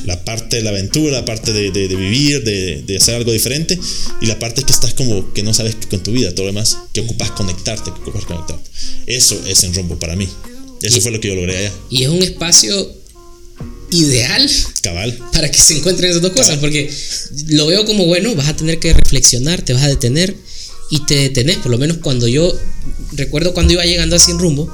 La 0.06 0.24
parte 0.24 0.56
de 0.56 0.62
la 0.62 0.70
aventura, 0.70 1.10
la 1.10 1.24
parte 1.24 1.52
de, 1.52 1.72
de- 1.72 1.88
de 1.88 1.96
vivir, 1.96 2.44
de, 2.44 2.82
de 2.82 2.96
hacer 2.96 3.16
algo 3.16 3.32
diferente, 3.32 3.76
y 4.22 4.26
la 4.26 4.38
parte 4.38 4.62
que 4.62 4.70
estás 4.72 4.94
como 4.94 5.32
que 5.34 5.42
no 5.42 5.52
sabes 5.52 5.74
qué 5.74 5.88
con 5.88 6.00
tu 6.04 6.12
vida, 6.12 6.30
todo 6.32 6.42
lo 6.46 6.52
demás, 6.52 6.78
que 6.92 7.00
ocupas 7.00 7.32
conectarte, 7.32 7.90
que 7.90 8.00
ocupas 8.02 8.24
conectarte. 8.24 8.70
Eso 9.06 9.36
es 9.48 9.58
Sin 9.58 9.74
Rumbo 9.74 9.98
para 9.98 10.14
mí. 10.14 10.28
Eso 10.82 10.98
Y- 10.98 11.00
fue 11.00 11.10
lo 11.10 11.18
que 11.20 11.26
yo 11.28 11.34
logré 11.34 11.56
allá. 11.56 11.72
Y 11.90 12.04
es 12.04 12.08
un 12.10 12.22
espacio 12.22 12.92
ideal 13.94 14.50
Cabal. 14.82 15.18
para 15.32 15.50
que 15.50 15.58
se 15.58 15.76
encuentren 15.76 16.10
esas 16.10 16.22
dos 16.22 16.32
cosas, 16.32 16.58
porque 16.58 16.92
lo 17.48 17.66
veo 17.66 17.84
como 17.84 18.06
bueno, 18.06 18.34
vas 18.34 18.48
a 18.48 18.56
tener 18.56 18.78
que 18.78 18.92
reflexionar, 18.92 19.62
te 19.62 19.72
vas 19.72 19.84
a 19.84 19.88
detener 19.88 20.34
y 20.90 21.04
te 21.06 21.16
detenés, 21.16 21.58
por 21.58 21.70
lo 21.70 21.78
menos 21.78 21.98
cuando 21.98 22.28
yo 22.28 22.52
recuerdo 23.12 23.54
cuando 23.54 23.72
iba 23.72 23.84
llegando 23.84 24.16
a 24.16 24.18
Sin 24.18 24.38
Rumbo, 24.38 24.72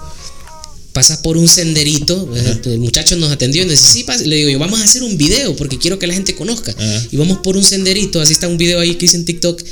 pasas 0.93 1.19
por 1.19 1.37
un 1.37 1.47
senderito, 1.49 2.29
eh, 2.35 2.61
el 2.65 2.79
muchacho 2.79 3.17
nos 3.17 3.31
atendió 3.31 3.63
y 3.63 3.67
nos 3.67 3.79
dice, 3.79 3.93
sí, 3.93 4.05
pasa", 4.05 4.25
le 4.25 4.37
digo 4.37 4.51
yo, 4.51 4.59
vamos 4.59 4.81
a 4.81 4.85
hacer 4.85 5.03
un 5.03 5.17
video 5.17 5.55
porque 5.57 5.79
quiero 5.79 5.99
que 5.99 6.07
la 6.07 6.15
gente 6.15 6.35
conozca. 6.35 6.73
Ajá. 6.77 7.07
Y 7.13 7.17
vamos 7.17 7.39
por 7.39 7.57
un 7.57 7.63
senderito, 7.63 8.21
así 8.21 8.33
está 8.33 8.49
un 8.49 8.59
video 8.59 8.81
ahí 8.81 8.97
que 8.97 9.05
hice 9.07 9.17
en 9.17 9.25
TikTok, 9.25 9.63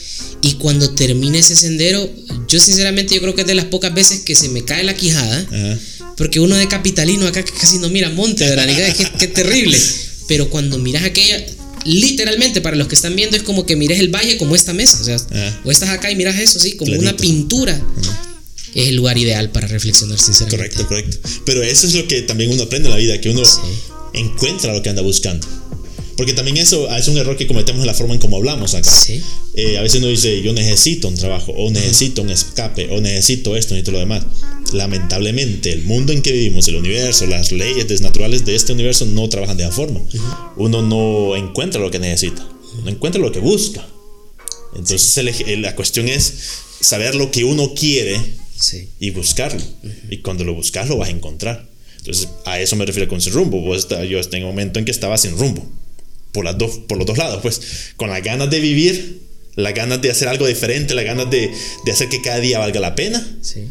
y 0.43 0.53
cuando 0.55 0.91
termine 0.91 1.39
ese 1.39 1.57
sendero, 1.57 2.09
yo 2.47 2.61
sinceramente 2.61 3.15
yo 3.15 3.21
creo 3.21 3.35
que 3.35 3.41
es 3.41 3.47
de 3.47 3.57
las 3.57 3.67
pocas 3.67 3.93
veces 3.93 4.21
que 4.21 4.35
se 4.35 4.49
me 4.49 4.65
cae 4.65 4.85
la 4.85 4.95
quijada. 4.95 5.41
Ajá. 5.41 5.79
Porque 6.19 6.41
uno 6.41 6.57
de 6.57 6.69
capitalino 6.69 7.27
acá 7.27 7.43
que 7.45 7.53
casi 7.53 7.79
no 7.79 7.89
mira 7.89 8.11
monte, 8.11 8.45
¿verdad? 8.47 8.67
Ni 8.67 8.75
que, 8.75 9.11
que- 9.19 9.29
terrible. 9.29 9.79
Pero 10.27 10.51
cuando 10.51 10.77
miras 10.79 11.05
aquella, 11.05 11.43
literalmente 11.85 12.61
para 12.61 12.77
los 12.77 12.89
que 12.89 12.97
están 12.97 13.17
viendo 13.17 13.37
es 13.37 13.43
como 13.45 13.65
que 13.65 13.77
mires 13.77 13.99
el 14.01 14.09
valle 14.15 14.37
como 14.37 14.55
esta 14.55 14.75
mesa. 14.75 15.01
O 15.01 15.05
sea, 15.05 15.15
Ajá. 15.17 15.61
o 15.65 15.71
estás 15.71 15.89
acá 15.91 16.11
y 16.11 16.17
miras 16.17 16.39
eso, 16.39 16.59
sí, 16.59 16.73
como 16.77 16.93
una 16.99 17.17
pintura. 17.17 17.81
Es 18.75 18.89
el 18.89 18.97
lugar 18.97 19.17
ideal 19.17 19.51
para 19.51 19.67
reflexionar, 19.67 20.19
sinceramente. 20.21 20.77
Correcto, 20.77 20.87
correcto. 20.87 21.19
Pero 21.47 21.63
eso 21.63 21.87
es 21.87 21.95
lo 21.95 22.07
que 22.07 22.21
también 22.23 22.51
uno 22.51 22.65
aprende 22.65 22.89
en 22.89 22.93
la 22.93 22.99
vida, 22.99 23.19
que 23.21 23.31
uno 23.31 23.43
encuentra 24.13 24.75
lo 24.75 24.83
que 24.83 24.91
anda 24.91 25.03
buscando. 25.03 25.47
Porque 26.19 26.35
también 26.35 26.57
eso 26.59 26.95
es 26.95 27.09
un 27.09 27.17
error 27.17 27.37
que 27.37 27.47
cometemos 27.47 27.81
en 27.81 27.87
la 27.87 27.95
forma 27.95 28.13
en 28.13 28.21
cómo 28.21 28.37
hablamos 28.37 28.75
acá. 28.75 28.91
Sí. 28.91 29.23
Eh, 29.55 29.79
a 29.79 29.83
veces 29.83 30.01
uno 30.01 30.09
dice, 30.09 30.43
yo 30.43 30.53
necesito 30.53 31.09
un 31.09 31.15
trabajo, 31.15 31.53
o 31.53 31.71
necesito 31.71 32.21
un 32.23 32.31
escape, 32.31 32.89
o 32.91 33.01
necesito 33.01 33.57
esto, 33.57 33.75
necesito 33.75 33.93
lo 33.93 34.01
demás. 34.01 34.25
Lamentablemente, 34.73 35.73
el 35.73 35.83
mundo 35.85 36.13
en 36.13 36.21
que 36.23 36.33
vivimos, 36.33 36.67
el 36.69 36.77
universo, 36.77 37.27
las 37.27 37.53
leyes 37.53 38.01
naturales 38.01 38.45
de 38.45 38.55
este 38.55 38.73
universo 38.73 39.07
no 39.07 39.29
trabajan 39.29 39.57
de 39.57 39.63
esa 39.65 39.73
forma. 39.73 40.01
Uno 40.57 40.83
no 40.83 41.37
encuentra 41.37 41.81
lo 41.81 41.91
que 41.91 41.99
necesita, 41.99 42.47
no 42.83 42.91
encuentra 42.91 43.21
lo 43.21 43.31
que 43.33 43.39
busca. 43.41 43.87
Entonces 44.75 45.17
el- 45.47 45.63
la 45.63 45.75
cuestión 45.75 46.09
es 46.09 46.35
saber 46.81 47.15
lo 47.15 47.31
que 47.31 47.45
uno 47.45 47.75
quiere 47.75 48.21
Sí. 48.59 48.89
y 49.01 49.11
buscarlo. 49.11 49.63
Y 50.11 50.19
cuando 50.19 50.45
lo 50.45 50.55
buscas, 50.55 50.89
lo 50.89 50.97
vas 50.97 51.09
a 51.09 51.13
encontrar. 51.13 51.69
Entonces, 51.99 52.29
a 52.45 52.61
eso 52.61 52.77
me 52.77 52.87
refiero 52.87 53.09
con 53.09 53.21
sin 53.21 53.33
rumbo. 53.33 53.61
Vos 53.61 53.79
está- 53.79 54.05
yo 54.05 54.19
en 54.21 54.43
un 54.45 54.51
momento 54.51 54.79
en 54.79 54.85
que 54.85 54.91
estaba 54.91 55.17
sin 55.19 55.37
rumbo. 55.37 55.67
Por, 56.33 56.45
las 56.45 56.59
dos, 56.59 56.79
por 56.89 56.99
los 56.99 57.07
dos 57.07 57.19
lados, 57.19 57.41
pues. 57.43 57.61
Con 57.97 58.11
las 58.11 58.23
ganas 58.23 58.51
de 58.51 58.61
vivir, 58.61 59.23
las 59.57 59.75
ganas 59.75 60.01
de 60.01 60.11
hacer 60.11 60.29
algo 60.29 60.47
diferente, 60.47 60.95
las 60.95 61.05
ganas 61.05 61.31
de, 61.31 61.51
de 61.85 61.93
hacer 61.93 62.09
que 62.09 62.23
cada 62.23 62.41
día 62.41 62.59
valga 62.59 62.81
la 62.81 62.95
pena. 62.95 63.27
Sí. 63.43 63.67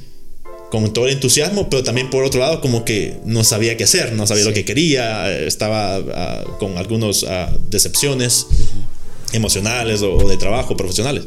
Con 0.70 0.92
todo 0.92 1.08
el 1.08 1.14
entusiasmo, 1.14 1.70
pero 1.70 1.84
también 1.84 2.10
por 2.10 2.26
otro 2.26 2.42
lado, 2.42 2.60
como 2.60 2.84
que 2.84 3.18
no 3.24 3.46
sabía 3.46 3.78
qué 3.78 3.86
hacer, 3.86 4.12
no 4.14 4.28
sabía 4.28 4.44
lo 4.44 4.54
que 4.54 4.66
quería, 4.66 5.32
eh, 5.32 5.48
estaba 5.48 5.96
ah, 5.96 6.44
con 6.60 6.78
algunas 6.78 7.26
decepciones 7.70 8.48
emocionales 9.32 10.02
o, 10.02 10.14
o 10.14 10.28
de 10.28 10.36
trabajo, 10.36 10.76
profesionales. 10.76 11.24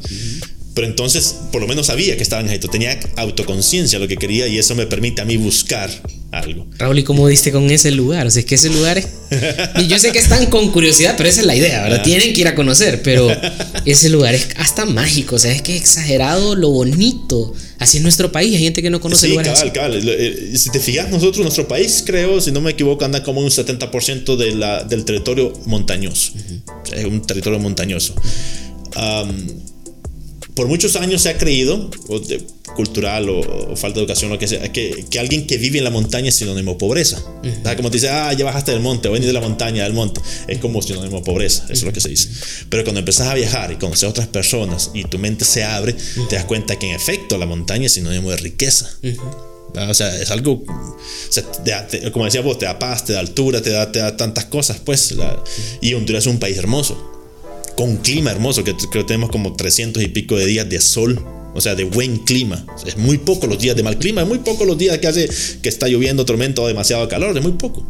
Pero 0.75 0.87
entonces, 0.87 1.37
por 1.53 1.61
lo 1.61 1.67
menos 1.67 1.87
sabía 1.87 2.17
que 2.17 2.23
estaba 2.23 2.43
en 2.43 2.51
esto, 2.51 2.69
tenía 2.69 2.99
autoconciencia 3.17 3.99
de 3.99 4.05
lo 4.05 4.09
que 4.09 4.17
quería 4.17 4.47
y 4.47 4.59
eso 4.59 4.75
me 4.75 4.87
permite 4.87 5.23
a 5.23 5.25
mí 5.25 5.37
buscar 5.37 5.91
algo. 6.33 6.67
Raúl, 6.79 6.99
¿y 6.99 7.03
cómo 7.05 7.27
diste 7.29 7.51
con 7.53 7.71
ese 7.71 7.91
lugar? 7.91 8.27
O 8.27 8.31
sea, 8.31 8.41
es 8.41 8.47
que 8.47 8.55
ese 8.55 8.69
lugar 8.71 8.99
es... 8.99 9.09
Y 9.79 9.87
yo 9.89 9.99
sé 9.99 10.13
que 10.13 10.19
están 10.19 10.47
con 10.47 10.71
curiosidad, 10.71 11.15
pero 11.17 11.29
esa 11.29 11.41
es 11.41 11.47
la 11.47 11.57
idea, 11.57 11.83
¿verdad? 11.83 11.99
Ah. 12.01 12.05
Tienen 12.05 12.33
que 12.33 12.41
ir 12.43 12.49
a 12.49 12.55
conocer, 12.55 13.03
pero 13.03 13.29
ese 13.85 14.09
lugar 14.11 14.35
es 14.35 14.49
hasta 14.57 14.85
mágico, 14.87 15.37
o 15.37 15.39
sea, 15.39 15.53
es 15.53 15.63
que 15.63 15.75
es 15.77 15.83
exagerado 15.83 16.55
lo 16.55 16.71
bonito. 16.71 17.53
Así 17.79 17.97
es 17.97 18.03
nuestro 18.03 18.31
país, 18.31 18.55
hay 18.55 18.63
gente 18.63 18.83
que 18.83 18.91
no 18.91 19.01
conoce 19.01 19.23
Sí, 19.27 19.33
lugares 19.33 19.53
cabal, 19.55 19.73
cabal. 19.73 20.03
Eh, 20.05 20.53
Si 20.57 20.71
te 20.71 20.81
fijas, 20.81 21.09
nosotros, 21.11 21.39
nuestro 21.43 21.67
país, 21.67 22.03
creo, 22.05 22.41
si 22.41 22.53
no 22.53 22.61
me 22.61 22.73
equivoco, 22.73 23.05
anda 23.05 23.23
como 23.23 23.41
un 23.41 23.49
70% 23.51 24.37
de 24.37 24.55
la, 24.55 24.85
del 24.85 25.05
territorio 25.05 25.53
montañoso. 25.67 26.33
O 26.83 26.87
sea, 26.87 26.99
es 26.99 27.07
un 27.07 27.23
territorio 27.23 27.59
montañoso. 27.59 28.15
Am, 28.95 29.47
por 30.55 30.69
muchos 30.69 30.97
años 30.97 31.23
se 31.23 31.31
ha 31.31 31.39
creído, 31.39 31.91
o 32.09 32.19
de- 32.21 32.45
cultural 32.77 33.29
o, 33.29 33.41
o 33.73 33.77
falta 33.77 33.97
de 33.97 34.05
educación, 34.05 34.31
lo 34.31 34.39
que 34.39 34.49
sea, 34.49 34.73
que, 34.73 35.05
que 35.11 35.19
alguien 35.19 35.47
que 35.47 35.59
vive 35.59 35.79
en 35.79 35.85
la 35.85 35.91
montaña 35.91 36.29
es 36.29 36.37
sinónimo 36.37 36.73
de 36.73 36.79
pobreza. 36.79 37.23
O 37.43 37.63
sea, 37.65 37.77
Como 37.77 37.91
te 37.91 37.97
dice, 37.99 38.09
ah, 38.09 38.33
ya 38.33 38.45
bajaste 38.45 38.73
del 38.73 38.81
monte, 38.81 39.09
o 39.09 39.13
venís 39.13 39.27
de 39.27 39.33
la 39.33 39.41
montaña, 39.41 39.85
del 39.85 39.93
monte. 39.93 40.21
Es 40.49 40.59
como 40.59 40.81
sinónimo 40.83 41.19
de 41.19 41.23
pobreza, 41.25 41.65
eso 41.65 41.73
es 41.73 41.83
lo 41.85 41.93
que 41.93 42.01
se 42.01 42.09
dice. 42.09 42.29
Pero 42.69 42.85
cuando 42.85 43.01
empezás 43.01 43.29
a 43.29 43.35
viajar 43.35 43.73
y 43.73 43.77
conocer 43.77 44.07
a 44.07 44.11
otras 44.11 44.29
personas 44.29 44.91
y 44.95 45.05
tu 45.05 45.19
mente 45.19 45.45
se 45.45 45.65
abre, 45.65 45.95
te 46.29 46.37
das 46.37 46.45
cuenta 46.45 46.79
que 46.79 46.89
en 46.89 46.95
efecto 46.97 47.37
la 47.39 47.47
montaña 47.47 47.87
es 47.87 47.93
sinónimo 47.93 48.31
de 48.31 48.37
riqueza. 48.39 48.91
O 49.73 49.95
sea, 49.95 50.21
es 50.21 50.31
algo, 50.33 50.65
o 50.67 50.97
sea, 51.31 51.45
te 51.45 51.71
da- 51.71 51.87
te- 51.87 52.11
como 52.11 52.25
decía 52.25 52.41
vos, 52.41 52.59
te 52.59 52.65
da 52.67 52.79
paz, 52.79 53.05
te 53.05 53.13
da 53.13 53.21
altura, 53.21 53.63
te 53.63 53.71
da, 53.71 53.93
te 53.93 54.01
da 54.01 54.17
tantas 54.17 54.47
cosas, 54.47 54.79
pues. 54.85 55.13
la- 55.13 55.43
y 55.81 55.95
Honduras 55.95 56.25
es 56.25 56.27
un 56.33 56.39
país 56.41 56.59
hermoso 56.59 57.07
con 57.77 57.89
un 57.89 57.97
clima 57.99 58.31
hermoso, 58.33 58.63
que 58.65 58.75
creo 58.75 58.89
que 58.91 59.05
tenemos 59.05 59.31
como 59.31 59.55
300 59.55 60.03
y 60.03 60.09
pico 60.09 60.37
de 60.37 60.45
días 60.47 60.69
de 60.69 60.81
sol, 60.81 61.25
o 61.55 61.61
sea, 61.61 61.75
de 61.75 61.85
buen 61.85 62.19
clima. 62.19 62.65
Es 62.87 62.97
muy 62.97 63.19
poco 63.19 63.47
los 63.47 63.59
días 63.59 63.77
de 63.77 63.83
mal 63.83 63.99
clima, 63.99 64.23
es 64.23 64.29
muy 64.29 64.39
poco 64.39 64.65
los 64.65 64.79
días 64.79 64.99
que 64.99 65.07
hace 65.07 65.29
que 65.63 65.69
está 65.69 65.89
lloviendo, 65.89 66.25
tormenta 66.25 66.63
o 66.63 66.67
demasiado 66.69 67.09
calor, 67.09 67.37
es 67.37 67.43
muy 67.43 67.53
poco. 67.53 67.87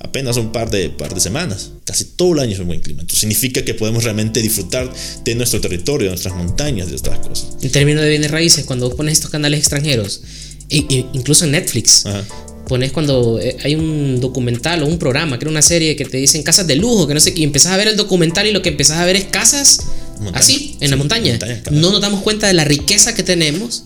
Apenas 0.00 0.36
un 0.36 0.50
par 0.50 0.68
de, 0.70 0.90
par 0.90 1.14
de 1.14 1.20
semanas. 1.20 1.70
Casi 1.84 2.04
todo 2.04 2.32
el 2.34 2.40
año 2.40 2.52
es 2.52 2.58
un 2.58 2.66
buen 2.66 2.80
clima. 2.80 3.02
Entonces 3.02 3.20
significa 3.20 3.64
que 3.64 3.72
podemos 3.74 4.02
realmente 4.02 4.42
disfrutar 4.42 4.92
de 5.24 5.34
nuestro 5.36 5.60
territorio, 5.60 6.06
de 6.06 6.10
nuestras 6.10 6.34
montañas, 6.34 6.90
de 6.90 6.96
estas 6.96 7.18
cosas. 7.20 7.50
En 7.62 7.70
términos 7.70 8.02
de 8.02 8.10
bienes 8.10 8.30
raíces, 8.30 8.64
cuando 8.64 8.88
vos 8.88 8.96
pones 8.96 9.12
estos 9.14 9.30
canales 9.30 9.60
extranjeros, 9.60 10.22
e- 10.68 10.84
e- 10.90 11.06
incluso 11.12 11.44
en 11.44 11.52
Netflix, 11.52 12.04
Ajá. 12.04 12.24
pones 12.66 12.90
cuando 12.90 13.38
eh, 13.40 13.56
hay 13.62 13.76
un 13.76 14.20
documental 14.20 14.82
o 14.82 14.86
un 14.86 14.98
programa, 14.98 15.38
que 15.38 15.44
era 15.44 15.50
una 15.50 15.62
serie 15.62 15.94
que 15.94 16.04
te 16.04 16.16
dicen 16.16 16.42
casas 16.42 16.66
de 16.66 16.74
lujo, 16.76 17.06
que 17.06 17.14
no 17.14 17.20
sé 17.20 17.32
qué, 17.32 17.42
y 17.42 17.44
empezás 17.44 17.72
a 17.72 17.76
ver 17.76 17.86
el 17.88 17.96
documental 17.96 18.46
y 18.46 18.52
lo 18.52 18.60
que 18.60 18.70
empezás 18.70 18.98
a 18.98 19.04
ver 19.04 19.14
es 19.16 19.24
casas 19.24 19.80
Montaña. 20.20 20.38
así, 20.38 20.76
en 20.80 20.86
Sí, 20.86 20.88
la 20.88 20.96
montaña. 20.96 21.30
montaña, 21.32 21.62
cabal. 21.62 21.80
no 21.80 21.90
nos 21.90 22.00
damos 22.00 22.22
cuenta 22.22 22.46
de 22.46 22.52
la 22.52 22.64
riqueza 22.64 23.14
que 23.14 23.22
tenemos 23.22 23.84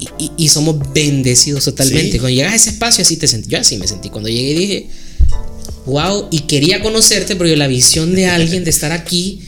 y, 0.00 0.08
y- 0.24 0.30
y 0.36 0.48
somos 0.48 0.76
bendecidos 0.92 1.64
totalmente. 1.64 2.12
Sí. 2.12 2.18
Cuando 2.18 2.34
llegas 2.36 2.52
a 2.52 2.56
ese 2.56 2.70
espacio, 2.70 3.02
así 3.02 3.16
te 3.16 3.26
sentí. 3.26 3.48
Yo 3.50 3.58
así 3.58 3.76
me 3.78 3.86
sentí. 3.86 4.10
Cuando 4.10 4.28
llegué 4.28 4.58
dije, 4.58 4.88
wow, 5.86 6.28
y 6.30 6.40
quería 6.40 6.82
conocerte, 6.82 7.36
pero 7.36 7.54
la 7.56 7.66
visión 7.68 8.14
de 8.14 8.26
alguien 8.26 8.64
de 8.64 8.70
estar 8.70 8.92
aquí 8.92 9.40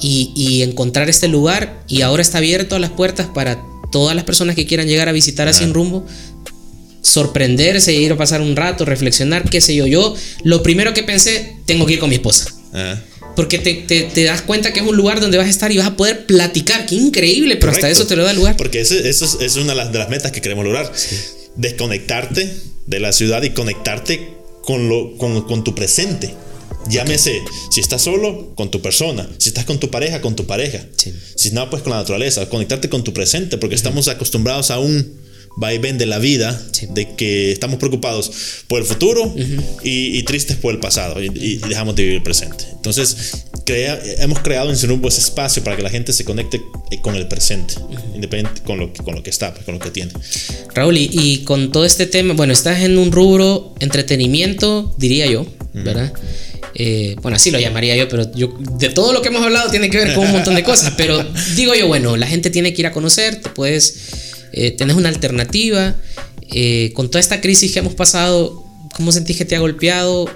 y, 0.00 0.32
y 0.34 0.62
encontrar 0.62 1.08
este 1.08 1.28
lugar, 1.28 1.84
y 1.88 2.02
ahora 2.02 2.22
está 2.22 2.38
abierto 2.38 2.76
a 2.76 2.78
las 2.78 2.90
puertas 2.90 3.28
para 3.34 3.62
todas 3.92 4.16
las 4.16 4.24
personas 4.24 4.56
que 4.56 4.66
quieran 4.66 4.86
llegar 4.88 5.08
a 5.08 5.12
visitar 5.12 5.46
a 5.48 5.52
Sin 5.52 5.72
Rumbo 5.72 6.04
sorprenderse, 7.02 7.92
ir 7.94 8.12
a 8.12 8.16
pasar 8.16 8.40
un 8.40 8.56
rato, 8.56 8.84
reflexionar, 8.84 9.48
qué 9.48 9.60
sé 9.60 9.74
yo. 9.74 9.86
Yo 9.86 10.14
lo 10.42 10.62
primero 10.62 10.94
que 10.94 11.02
pensé, 11.02 11.56
tengo 11.66 11.86
que 11.86 11.92
ir 11.94 11.98
con 11.98 12.08
mi 12.08 12.16
esposa. 12.16 12.46
Ajá. 12.72 13.02
Porque 13.36 13.58
te, 13.58 13.74
te- 13.74 14.02
te 14.04 14.24
das 14.24 14.42
cuenta 14.42 14.72
que 14.72 14.80
es 14.80 14.86
un 14.86 14.96
lugar 14.96 15.20
donde 15.20 15.38
vas 15.38 15.46
a 15.46 15.50
estar 15.50 15.72
y 15.72 15.76
vas 15.78 15.86
a 15.88 15.96
poder 15.96 16.26
platicar. 16.26 16.86
Qué 16.86 16.94
increíble, 16.94 17.56
pero 17.56 17.72
hasta 17.72 17.90
eso 17.90 18.06
te 18.06 18.14
lo 18.16 18.22
da 18.24 18.30
el 18.30 18.36
lugar. 18.36 18.56
Porque 18.56 18.80
ese- 18.80 19.08
eso 19.08 19.24
es, 19.24 19.38
es 19.40 19.56
una 19.56 19.74
de 19.74 19.98
las, 19.98 20.08
metas 20.08 20.30
que 20.32 20.40
queremos 20.40 20.64
lograr. 20.64 20.90
Desconectarte 21.56 22.52
de 22.86 23.00
la 23.00 23.12
ciudad 23.12 23.42
y 23.42 23.50
conectarte 23.50 24.28
con, 24.62 24.88
lo, 24.88 25.16
con, 25.16 25.42
con 25.42 25.64
tu 25.64 25.74
presente. 25.74 26.34
Llámese, 26.90 27.40
si 27.70 27.80
estás 27.80 28.02
solo, 28.02 28.54
con 28.56 28.70
tu 28.70 28.82
persona. 28.82 29.28
Si 29.38 29.48
estás 29.48 29.64
con 29.64 29.78
tu 29.80 29.90
pareja, 29.90 30.20
con 30.20 30.36
tu 30.36 30.46
pareja. 30.46 30.84
Sí. 30.96 31.14
Si 31.34 31.50
no, 31.52 31.70
pues 31.70 31.82
con 31.82 31.92
la 31.92 31.98
naturaleza. 31.98 32.48
Conectarte 32.48 32.88
con 32.88 33.02
tu 33.04 33.12
presente, 33.14 33.56
porque 33.56 33.74
estamos 33.74 34.08
acostumbrados 34.08 34.70
a 34.70 34.78
un 34.78 35.23
vaivén 35.56 35.98
de 35.98 36.06
la 36.06 36.18
vida, 36.18 36.60
Sí. 36.72 36.86
de 36.92 37.14
que 37.14 37.52
estamos 37.52 37.78
preocupados 37.78 38.30
por 38.68 38.80
el 38.80 38.86
futuro 38.86 39.32
y, 39.82 40.18
y 40.18 40.22
tristes 40.24 40.56
por 40.56 40.74
el 40.74 40.80
pasado, 40.80 41.22
y, 41.22 41.26
y 41.34 41.56
dejamos 41.58 41.94
de 41.96 42.02
vivir 42.02 42.16
el 42.16 42.22
presente. 42.22 42.64
Entonces, 42.74 43.44
crea- 43.64 44.00
hemos 44.18 44.40
creado 44.40 44.70
en 44.70 44.76
Sinumbo 44.76 45.08
ese 45.08 45.20
espacio 45.20 45.62
para 45.62 45.76
que 45.76 45.82
la 45.82 45.90
gente 45.90 46.12
se 46.12 46.24
conecte 46.24 46.60
eh, 46.90 47.00
con 47.00 47.14
el 47.14 47.28
presente, 47.28 47.74
independiente 48.14 48.62
con 48.62 48.78
lo, 48.78 48.92
que- 48.92 49.02
con 49.02 49.14
lo 49.14 49.22
que 49.22 49.30
está, 49.30 49.52
pues, 49.54 49.64
con 49.64 49.74
lo 49.74 49.80
que 49.80 49.90
tiene. 49.90 50.12
Raúl, 50.74 50.96
y, 50.98 51.08
y 51.12 51.38
con 51.44 51.70
todo 51.72 51.84
este 51.84 52.06
tema, 52.06 52.34
bueno, 52.34 52.52
estás 52.52 52.82
en 52.82 52.98
un 52.98 53.12
rubro 53.12 53.74
entretenimiento, 53.80 54.94
diría 54.98 55.26
yo, 55.26 55.46
¿verdad? 55.72 56.12
Eh, 56.76 57.14
bueno, 57.22 57.36
así 57.36 57.50
lo 57.52 57.60
llamaría 57.60 57.96
yo, 57.96 58.08
pero 58.08 58.30
yo, 58.34 58.52
de 58.78 58.88
todo 58.88 59.12
lo 59.12 59.22
que 59.22 59.28
hemos 59.28 59.42
hablado 59.44 59.70
tiene 59.70 59.90
que 59.90 59.98
ver 59.98 60.14
con 60.14 60.26
un 60.26 60.32
montón 60.32 60.54
de 60.56 60.64
cosas, 60.64 60.94
pero 60.96 61.24
digo 61.54 61.74
yo, 61.74 61.86
bueno, 61.86 62.16
la 62.16 62.26
gente 62.26 62.50
tiene 62.50 62.72
que 62.74 62.82
ir 62.82 62.86
a 62.86 62.92
conocer, 62.92 63.40
te 63.40 63.48
puedes, 63.50 63.96
eh, 64.56 64.70
tenés 64.70 64.96
una 64.96 65.08
alternativa, 65.08 65.96
eh, 66.52 66.92
con 66.94 67.10
toda 67.10 67.20
esta 67.20 67.40
crisis 67.40 67.72
que 67.72 67.80
hemos 67.80 67.94
pasado, 67.94 68.64
¿cómo 68.94 69.10
sentís 69.10 69.36
que 69.36 69.44
te 69.44 69.56
ha 69.56 69.58
golpeado? 69.58 70.30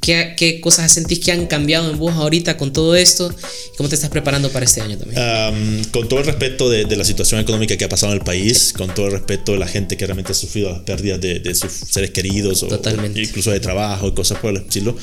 ¿Qué, 0.00 0.34
¿Qué 0.36 0.60
cosas 0.60 0.90
sentís 0.92 1.20
que 1.20 1.30
han 1.30 1.46
cambiado 1.46 1.88
en 1.88 1.96
vos 1.96 2.12
ahorita 2.14 2.56
con 2.56 2.72
todo 2.72 2.96
esto? 2.96 3.32
¿Y 3.72 3.76
¿Cómo 3.76 3.88
te 3.88 3.94
estás 3.94 4.10
preparando 4.10 4.50
para 4.50 4.64
este 4.64 4.80
año 4.80 4.98
también? 4.98 5.22
Am, 5.22 5.84
con 5.92 6.08
todo 6.08 6.18
el 6.18 6.26
respeto 6.26 6.68
de, 6.68 6.86
de 6.86 6.96
la 6.96 7.04
situación 7.04 7.40
económica 7.40 7.76
que 7.76 7.84
ha 7.84 7.88
pasado 7.88 8.12
en 8.12 8.18
el 8.18 8.24
país, 8.24 8.72
con 8.76 8.92
todo 8.92 9.06
el 9.06 9.12
respeto 9.12 9.52
de 9.52 9.58
la 9.58 9.68
gente 9.68 9.96
que 9.96 10.04
realmente 10.04 10.32
ha 10.32 10.34
sufrido 10.34 10.72
las 10.72 10.80
pérdidas 10.80 11.20
de, 11.20 11.38
de 11.38 11.54
sus 11.54 11.70
seres 11.70 12.10
queridos 12.10 12.64
o, 12.64 12.66
o 12.66 13.06
incluso 13.14 13.52
de 13.52 13.60
trabajo 13.60 14.08
y 14.08 14.14
cosas 14.14 14.38
por 14.40 14.50
el 14.50 14.56
estilo, 14.56 14.96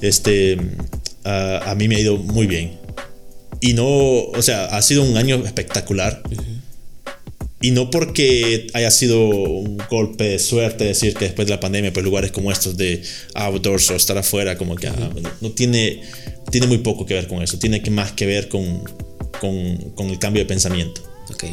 este, 0.00 0.56
a, 1.24 1.72
a 1.72 1.74
mí 1.74 1.86
me 1.88 1.96
ha 1.96 2.00
ido 2.00 2.16
muy 2.16 2.46
bien. 2.46 2.78
Y 3.60 3.74
no, 3.74 3.86
o 3.86 4.42
sea, 4.42 4.66
ha 4.66 4.80
sido 4.80 5.02
un 5.02 5.18
año 5.18 5.44
espectacular. 5.44 6.22
Y 7.60 7.70
no 7.70 7.90
porque 7.90 8.66
haya 8.74 8.90
sido 8.90 9.18
un 9.28 9.78
golpe 9.88 10.24
de 10.24 10.38
suerte 10.38 10.84
decir 10.84 11.14
que 11.14 11.24
después 11.24 11.48
de 11.48 11.54
la 11.54 11.60
pandemia, 11.60 11.92
pues 11.92 12.04
lugares 12.04 12.30
como 12.30 12.52
estos 12.52 12.76
de 12.76 13.02
outdoors 13.34 13.90
o 13.90 13.96
estar 13.96 14.18
afuera, 14.18 14.58
como 14.58 14.76
que 14.76 14.88
ah, 14.88 14.94
no, 14.96 15.30
no 15.40 15.50
tiene, 15.52 16.02
tiene 16.50 16.66
muy 16.66 16.78
poco 16.78 17.06
que 17.06 17.14
ver 17.14 17.26
con 17.26 17.42
eso. 17.42 17.58
Tiene 17.58 17.82
que 17.82 17.90
más 17.90 18.12
que 18.12 18.26
ver 18.26 18.48
con, 18.48 18.84
con, 19.40 19.76
con 19.94 20.10
el 20.10 20.18
cambio 20.18 20.42
de 20.42 20.46
pensamiento. 20.46 21.00
Ok. 21.30 21.44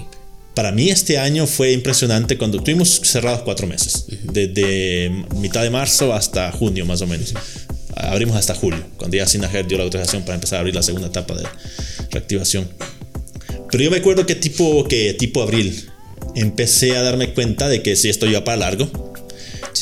Para 0.53 0.71
mí 0.71 0.89
este 0.89 1.17
año 1.17 1.47
fue 1.47 1.71
impresionante 1.71 2.37
cuando 2.37 2.57
estuvimos 2.57 3.01
cerrados 3.03 3.41
cuatro 3.41 3.65
meses, 3.65 4.05
desde 4.21 5.09
mitad 5.37 5.63
de 5.63 5.71
marzo 5.71 6.13
hasta 6.13 6.51
junio 6.51 6.85
más 6.85 7.01
o 7.01 7.07
menos. 7.07 7.33
Abrimos 7.95 8.35
hasta 8.35 8.53
julio, 8.53 8.83
cuando 8.97 9.17
ya 9.17 9.25
Sinajer 9.25 9.67
dio 9.67 9.77
la 9.77 9.85
autorización 9.85 10.23
para 10.23 10.35
empezar 10.35 10.57
a 10.57 10.59
abrir 10.59 10.75
la 10.75 10.83
segunda 10.83 11.07
etapa 11.07 11.33
de 11.33 11.43
reactivación. 12.11 12.67
Pero 13.71 13.83
yo 13.83 13.89
me 13.89 13.97
acuerdo 13.97 14.27
que 14.27 14.35
tipo, 14.35 14.87
que 14.87 15.15
tipo 15.15 15.41
abril 15.41 15.89
empecé 16.35 16.95
a 16.97 17.01
darme 17.01 17.33
cuenta 17.33 17.67
de 17.67 17.81
que 17.81 17.95
si 17.95 18.09
esto 18.09 18.25
iba 18.25 18.43
para 18.43 18.57
largo. 18.57 19.13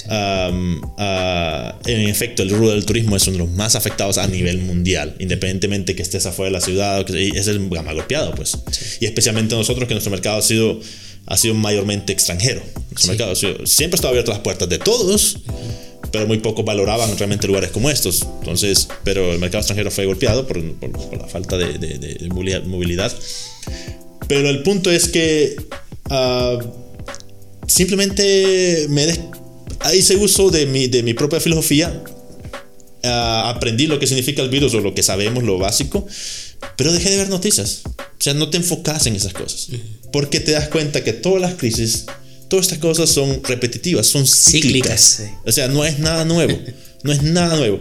Um, 0.09 0.81
ah, 0.97 1.77
en 1.85 2.07
efecto, 2.07 2.43
el 2.43 2.49
rubro 2.49 2.71
del 2.71 2.85
turismo 2.85 3.15
es 3.15 3.27
uno 3.27 3.37
de 3.37 3.43
los 3.43 3.51
más 3.51 3.75
afectados 3.75 4.17
a 4.17 4.27
nivel 4.27 4.59
mundial, 4.59 5.15
independientemente 5.19 5.95
que 5.95 6.01
estés 6.01 6.25
afuera 6.25 6.49
de 6.49 6.53
la 6.53 6.61
ciudad, 6.61 7.15
es 7.15 7.47
el 7.47 7.59
más 7.59 7.93
golpeado, 7.93 8.33
pues. 8.33 8.57
Y 8.99 9.05
especialmente 9.05 9.55
nosotros, 9.55 9.87
que 9.87 9.93
nuestro 9.93 10.11
mercado 10.11 10.37
ha 10.37 10.41
sido, 10.41 10.79
ha 11.25 11.37
sido 11.37 11.55
mayormente 11.55 12.13
extranjero. 12.13 12.61
Nuestro 12.91 13.09
mercado 13.09 13.31
ha 13.31 13.35
sido- 13.35 13.65
siempre 13.65 13.95
ha 13.95 13.97
estado 13.97 14.11
abierto 14.11 14.31
las 14.31 14.39
puertas 14.41 14.69
de 14.69 14.79
todos, 14.79 15.39
pero 16.11 16.27
muy 16.27 16.39
poco 16.39 16.63
valoraban 16.63 17.17
realmente 17.17 17.47
lugares 17.47 17.71
como 17.71 17.89
estos. 17.89 18.21
Entonces, 18.39 18.87
pero 19.03 19.33
el 19.33 19.39
mercado 19.39 19.59
extranjero 19.59 19.91
fue 19.91 20.05
golpeado 20.05 20.47
por, 20.47 20.61
por, 20.75 20.91
por 20.91 21.17
la 21.17 21.27
falta 21.27 21.57
de, 21.57 21.77
de, 21.77 21.97
de, 21.97 22.29
movilidad. 22.29 23.11
Pero 24.27 24.49
el 24.49 24.63
punto 24.63 24.91
es 24.91 25.09
que 25.09 25.55
uh, 26.09 26.59
simplemente 27.67 28.87
me 28.89 29.07
hice 29.95 30.15
uso 30.15 30.49
de 30.49 30.65
mi, 30.65 30.87
de 30.87 31.03
mi 31.03 31.13
propia 31.13 31.39
filosofía, 31.39 32.03
uh, 33.03 33.07
aprendí 33.47 33.87
lo 33.87 33.99
que 33.99 34.07
significa 34.07 34.41
el 34.41 34.49
virus 34.49 34.73
o 34.73 34.79
lo 34.81 34.93
que 34.93 35.03
sabemos, 35.03 35.43
lo 35.43 35.57
básico, 35.57 36.05
pero 36.75 36.91
dejé 36.91 37.11
de 37.11 37.17
ver 37.17 37.29
noticias. 37.29 37.81
O 37.85 38.23
sea, 38.23 38.33
no 38.33 38.49
te 38.49 38.57
enfocas 38.57 39.07
en 39.07 39.15
esas 39.15 39.33
cosas. 39.33 39.69
Porque 40.11 40.39
te 40.39 40.51
das 40.51 40.69
cuenta 40.69 41.03
que 41.03 41.13
todas 41.13 41.41
las 41.41 41.55
crisis, 41.55 42.05
todas 42.49 42.67
estas 42.67 42.77
cosas 42.79 43.09
son 43.09 43.43
repetitivas, 43.43 44.05
son 44.05 44.27
cíclicas. 44.27 45.23
O 45.43 45.51
sea, 45.51 45.67
no 45.67 45.83
es 45.85 45.97
nada 45.97 46.23
nuevo. 46.23 46.55
No 47.03 47.11
es 47.11 47.23
nada 47.23 47.55
nuevo. 47.55 47.79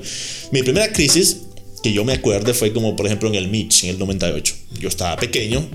Mi 0.50 0.62
primera 0.62 0.93
crisis 0.93 1.37
que 1.83 1.93
yo 1.93 2.05
me 2.05 2.13
acuerdo 2.13 2.55
fue 2.55 2.73
como 2.73 2.97
por 2.97 3.07
ejemplo 3.07 3.29
en 3.29 3.35
el 3.35 3.49
Mitch 3.49 3.85
en 3.85 3.91
el 3.91 3.99
98. 3.99 4.55
Yo 4.79 4.89
estaba 4.89 5.17
pequeño, 5.17 5.69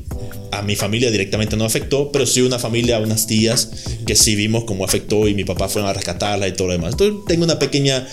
a 0.52 0.62
mi 0.62 0.76
familia 0.76 1.12
directamente 1.12 1.58
no 1.58 1.66
afectó, 1.66 2.12
pero 2.12 2.26
sí 2.26 2.42
una 2.42 2.60
familia, 2.60 3.00
unas 3.00 3.28
tías 3.28 3.70
que 4.06 4.16
sí 4.16 4.36
vimos 4.36 4.64
cómo 4.64 4.86
afectó 4.86 5.28
y 5.28 5.34
mi 5.34 5.44
papá 5.44 5.68
fue 5.68 5.84
a 5.84 5.94
rescatarla 5.94 6.48
y 6.48 6.54
todo 6.54 6.68
lo 6.68 6.74
demás. 6.74 6.94
Entonces 6.94 7.18
tengo 7.28 7.44
una 7.44 7.60
pequeña 7.60 8.08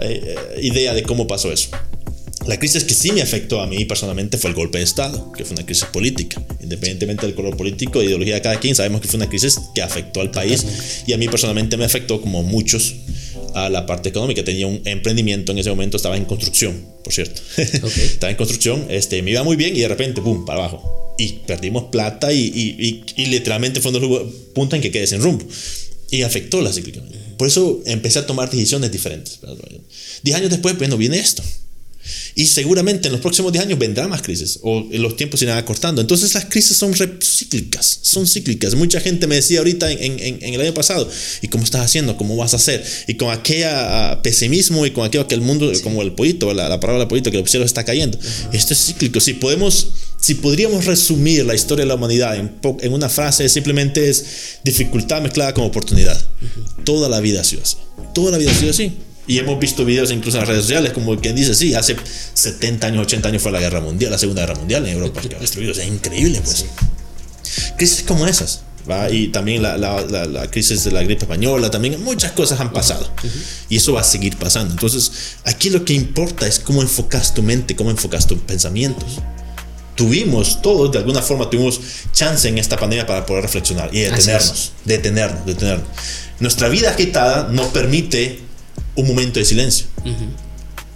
eh, 0.00 0.36
idea 0.62 0.94
de 0.94 1.02
cómo 1.02 1.26
pasó 1.26 1.52
eso. 1.52 1.70
La 2.46 2.58
crisis 2.58 2.84
que 2.84 2.92
sí 2.92 3.10
me 3.12 3.22
afectó 3.22 3.62
a 3.62 3.66
mí 3.66 3.86
personalmente 3.86 4.36
fue 4.36 4.50
el 4.50 4.56
golpe 4.56 4.76
de 4.76 4.84
Estado, 4.84 5.32
que 5.32 5.46
fue 5.46 5.54
una 5.54 5.64
crisis 5.64 5.86
política. 5.86 6.42
Independientemente 6.62 7.24
del 7.24 7.34
color 7.34 7.56
político 7.56 8.02
e 8.02 8.04
ideología 8.04 8.34
de 8.34 8.42
cada 8.42 8.60
quien, 8.60 8.74
sabemos 8.74 9.00
que 9.00 9.08
fue 9.08 9.16
una 9.16 9.30
crisis 9.30 9.58
que 9.74 9.80
afectó 9.80 10.20
al 10.20 10.30
país 10.30 11.04
y 11.06 11.14
a 11.14 11.18
mí 11.18 11.26
personalmente 11.26 11.78
me 11.78 11.86
afectó 11.86 12.20
como 12.20 12.42
muchos 12.42 12.96
a 13.54 13.68
la 13.68 13.86
parte 13.86 14.08
económica. 14.08 14.44
Tenía 14.44 14.66
un 14.66 14.80
emprendimiento 14.84 15.52
en 15.52 15.58
ese 15.58 15.70
momento, 15.70 15.96
estaba 15.96 16.16
en 16.16 16.24
construcción, 16.24 16.84
por 17.02 17.12
cierto. 17.12 17.40
estaba 17.56 18.30
en 18.30 18.36
construcción, 18.36 18.86
este, 18.88 19.22
me 19.22 19.30
iba 19.30 19.42
muy 19.42 19.56
bien 19.56 19.76
y 19.76 19.80
de 19.80 19.88
repente, 19.88 20.20
¡pum!, 20.20 20.44
para 20.44 20.60
abajo. 20.60 21.14
Y 21.18 21.34
perdimos 21.46 21.84
plata 21.84 22.32
y, 22.32 22.40
y, 22.40 23.04
y, 23.16 23.26
literalmente 23.26 23.80
fue 23.80 23.92
un 23.92 24.34
punto 24.52 24.74
en 24.74 24.82
que 24.82 24.90
quedé 24.90 25.06
sin 25.06 25.22
rumbo. 25.22 25.44
Y 26.10 26.22
afectó 26.22 26.60
la 26.60 26.72
cíclica. 26.72 27.00
Por 27.36 27.48
eso 27.48 27.80
empecé 27.86 28.18
a 28.18 28.26
tomar 28.26 28.50
decisiones 28.50 28.90
diferentes. 28.90 29.38
Diez 30.22 30.36
años 30.36 30.50
después, 30.50 30.76
bueno, 30.76 30.96
viene 30.96 31.18
esto 31.18 31.42
y 32.34 32.46
seguramente 32.46 33.08
en 33.08 33.12
los 33.12 33.20
próximos 33.20 33.52
10 33.52 33.66
años 33.66 33.78
vendrá 33.78 34.08
más 34.08 34.22
crisis 34.22 34.58
o 34.62 34.86
los 34.90 35.16
tiempos 35.16 35.40
se 35.40 35.46
irán 35.46 35.58
acortando. 35.58 36.00
Entonces 36.00 36.34
las 36.34 36.46
crisis 36.46 36.76
son 36.76 36.94
cíclicas, 36.94 38.00
son 38.02 38.26
cíclicas. 38.26 38.74
Mucha 38.74 39.00
gente 39.00 39.26
me 39.26 39.36
decía 39.36 39.58
ahorita 39.58 39.90
en, 39.90 40.18
en, 40.18 40.38
en, 40.42 40.54
el 40.54 40.60
año 40.60 40.74
pasado, 40.74 41.08
¿y 41.42 41.48
cómo 41.48 41.64
estás 41.64 41.82
haciendo? 41.82 42.16
¿Cómo 42.16 42.36
vas 42.36 42.52
a 42.54 42.56
hacer? 42.56 42.84
Y 43.06 43.14
con 43.14 43.30
aquel 43.30 43.64
ah, 43.66 44.20
pesimismo 44.22 44.86
y 44.86 44.90
con 44.90 45.06
aquello 45.06 45.26
que 45.26 45.34
el 45.34 45.40
mundo, 45.40 45.70
como 45.82 46.02
el 46.02 46.12
pollito, 46.12 46.52
la, 46.52 46.68
la 46.68 46.80
palabra 46.80 47.08
pollito, 47.08 47.30
que 47.30 47.38
el 47.38 47.48
cielo 47.48 47.64
está 47.64 47.84
cayendo. 47.84 48.18
Esto 48.52 48.74
es 48.74 48.86
cíclico. 48.86 49.20
Si 49.20 49.34
podemos, 49.34 49.88
si 50.20 50.34
podríamos 50.34 50.84
resumir 50.86 51.44
la 51.44 51.54
historia 51.54 51.84
de 51.84 51.88
la 51.88 51.94
humanidad 51.94 52.36
en, 52.36 52.56
en 52.80 52.92
una 52.92 53.08
frase, 53.08 53.48
simplemente 53.48 54.08
es 54.08 54.58
dificultad 54.64 55.22
mezclada 55.22 55.54
con 55.54 55.64
oportunidad. 55.64 56.20
Toda 56.84 57.08
la 57.08 57.20
vida 57.20 57.40
ha 57.40 57.44
sido 57.44 57.62
así. 57.62 57.76
Toda 58.14 58.32
la 58.32 58.38
vida 58.38 58.50
ha 58.50 58.54
sido 58.54 58.70
así. 58.70 58.92
Y 59.26 59.38
hemos 59.38 59.58
visto 59.58 59.84
videos 59.84 60.10
incluso 60.10 60.36
en 60.36 60.42
las 60.42 60.48
redes 60.48 60.64
sociales 60.64 60.92
como 60.92 61.16
quien 61.18 61.34
dice, 61.34 61.54
sí, 61.54 61.74
hace 61.74 61.96
70 62.34 62.86
años, 62.86 63.06
80 63.06 63.28
años 63.28 63.42
fue 63.42 63.52
la 63.52 63.60
guerra 63.60 63.80
mundial, 63.80 64.10
la 64.10 64.18
segunda 64.18 64.42
guerra 64.42 64.56
mundial 64.56 64.86
en 64.86 64.92
Europa, 64.94 65.20
que 65.20 65.28
destruido. 65.28 65.72
Es 65.72 65.86
increíble, 65.86 66.40
pues. 66.44 66.66
Crisis 67.76 68.02
como 68.02 68.26
esas. 68.26 68.60
¿va? 68.90 69.10
Y 69.10 69.28
también 69.28 69.62
la, 69.62 69.76
la, 69.78 70.02
la, 70.02 70.50
crisis 70.50 70.84
de 70.84 70.92
la 70.92 71.02
gripe 71.02 71.24
española, 71.24 71.70
también 71.70 72.02
muchas 72.02 72.32
cosas 72.32 72.60
han 72.60 72.72
pasado. 72.72 73.08
Y 73.68 73.76
eso 73.76 73.94
va 73.94 74.00
a 74.00 74.04
seguir 74.04 74.36
pasando. 74.36 74.72
Entonces, 74.72 75.10
aquí 75.44 75.70
lo 75.70 75.84
que 75.84 75.94
importa 75.94 76.46
es 76.46 76.58
cómo 76.58 76.82
enfocas 76.82 77.34
tu 77.34 77.42
mente, 77.42 77.76
cómo 77.76 77.90
enfocas 77.90 78.26
tus 78.26 78.38
pensamientos. 78.38 79.20
Tuvimos, 79.94 80.60
todos 80.60 80.90
de 80.90 80.98
alguna 80.98 81.22
forma 81.22 81.48
tuvimos 81.48 81.80
chance 82.12 82.48
en 82.48 82.58
esta 82.58 82.76
pandemia 82.76 83.06
para 83.06 83.24
poder 83.24 83.44
reflexionar 83.44 83.90
y 83.92 84.00
detenernos, 84.00 84.72
detenernos, 84.84 85.46
detenernos. 85.46 85.88
Nuestra 86.40 86.68
vida 86.68 86.90
agitada 86.90 87.48
no 87.52 87.68
permite 87.72 88.40
un 88.96 89.06
momento 89.06 89.38
de 89.38 89.44
silencio. 89.44 89.86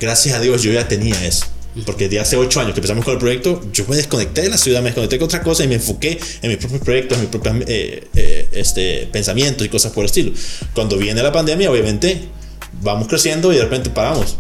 Gracias 0.01 0.35
a 0.35 0.41
Dios 0.41 0.63
yo 0.63 0.73
ya 0.73 0.87
tenía 0.89 1.27
eso. 1.27 1.47
Porque 1.87 2.09
de 2.09 2.19
hace 2.19 2.37
ocho 2.37 2.61
años 2.61 2.73
que 2.73 2.81
empezamos 2.81 3.05
con 3.05 3.15
el 3.15 3.21
proyecto, 3.21 3.63
yo 3.73 3.85
me 3.89 3.97
desconecté 3.97 4.43
de 4.43 4.49
la 4.49 4.59
ciudad, 4.59 4.81
me 4.81 4.87
desconecté 4.87 5.19
con 5.19 5.27
otra 5.27 5.43
cosa 5.43 5.63
y 5.63 5.69
me 5.69 5.77
enfoqué 5.77 6.19
en 6.43 6.51
mis 6.51 6.59
propios 6.59 6.83
proyectos, 6.83 7.19
en 7.19 7.23
mis 7.23 7.31
propios 7.31 7.55
eh, 7.69 8.09
eh, 8.15 8.49
este, 8.53 9.09
pensamientos 9.13 9.65
y 9.65 9.69
cosas 9.69 9.93
por 9.93 10.03
el 10.03 10.07
estilo. 10.07 10.33
Cuando 10.75 10.97
viene 10.97 11.23
la 11.23 11.31
pandemia, 11.31 11.71
obviamente, 11.71 12.21
vamos 12.83 13.07
creciendo 13.07 13.53
y 13.53 13.57
de 13.57 13.63
repente 13.63 13.91
paramos. 13.91 14.37